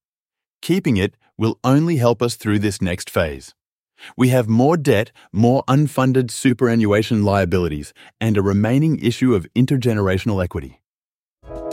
Keeping 0.60 0.98
it 0.98 1.16
will 1.38 1.58
only 1.64 1.96
help 1.96 2.20
us 2.20 2.34
through 2.34 2.58
this 2.58 2.82
next 2.82 3.08
phase. 3.08 3.54
We 4.18 4.28
have 4.28 4.48
more 4.48 4.76
debt, 4.76 5.12
more 5.32 5.64
unfunded 5.66 6.30
superannuation 6.30 7.24
liabilities, 7.24 7.94
and 8.20 8.36
a 8.36 8.42
remaining 8.42 8.98
issue 8.98 9.34
of 9.34 9.46
intergenerational 9.54 10.44
equity. 10.44 10.80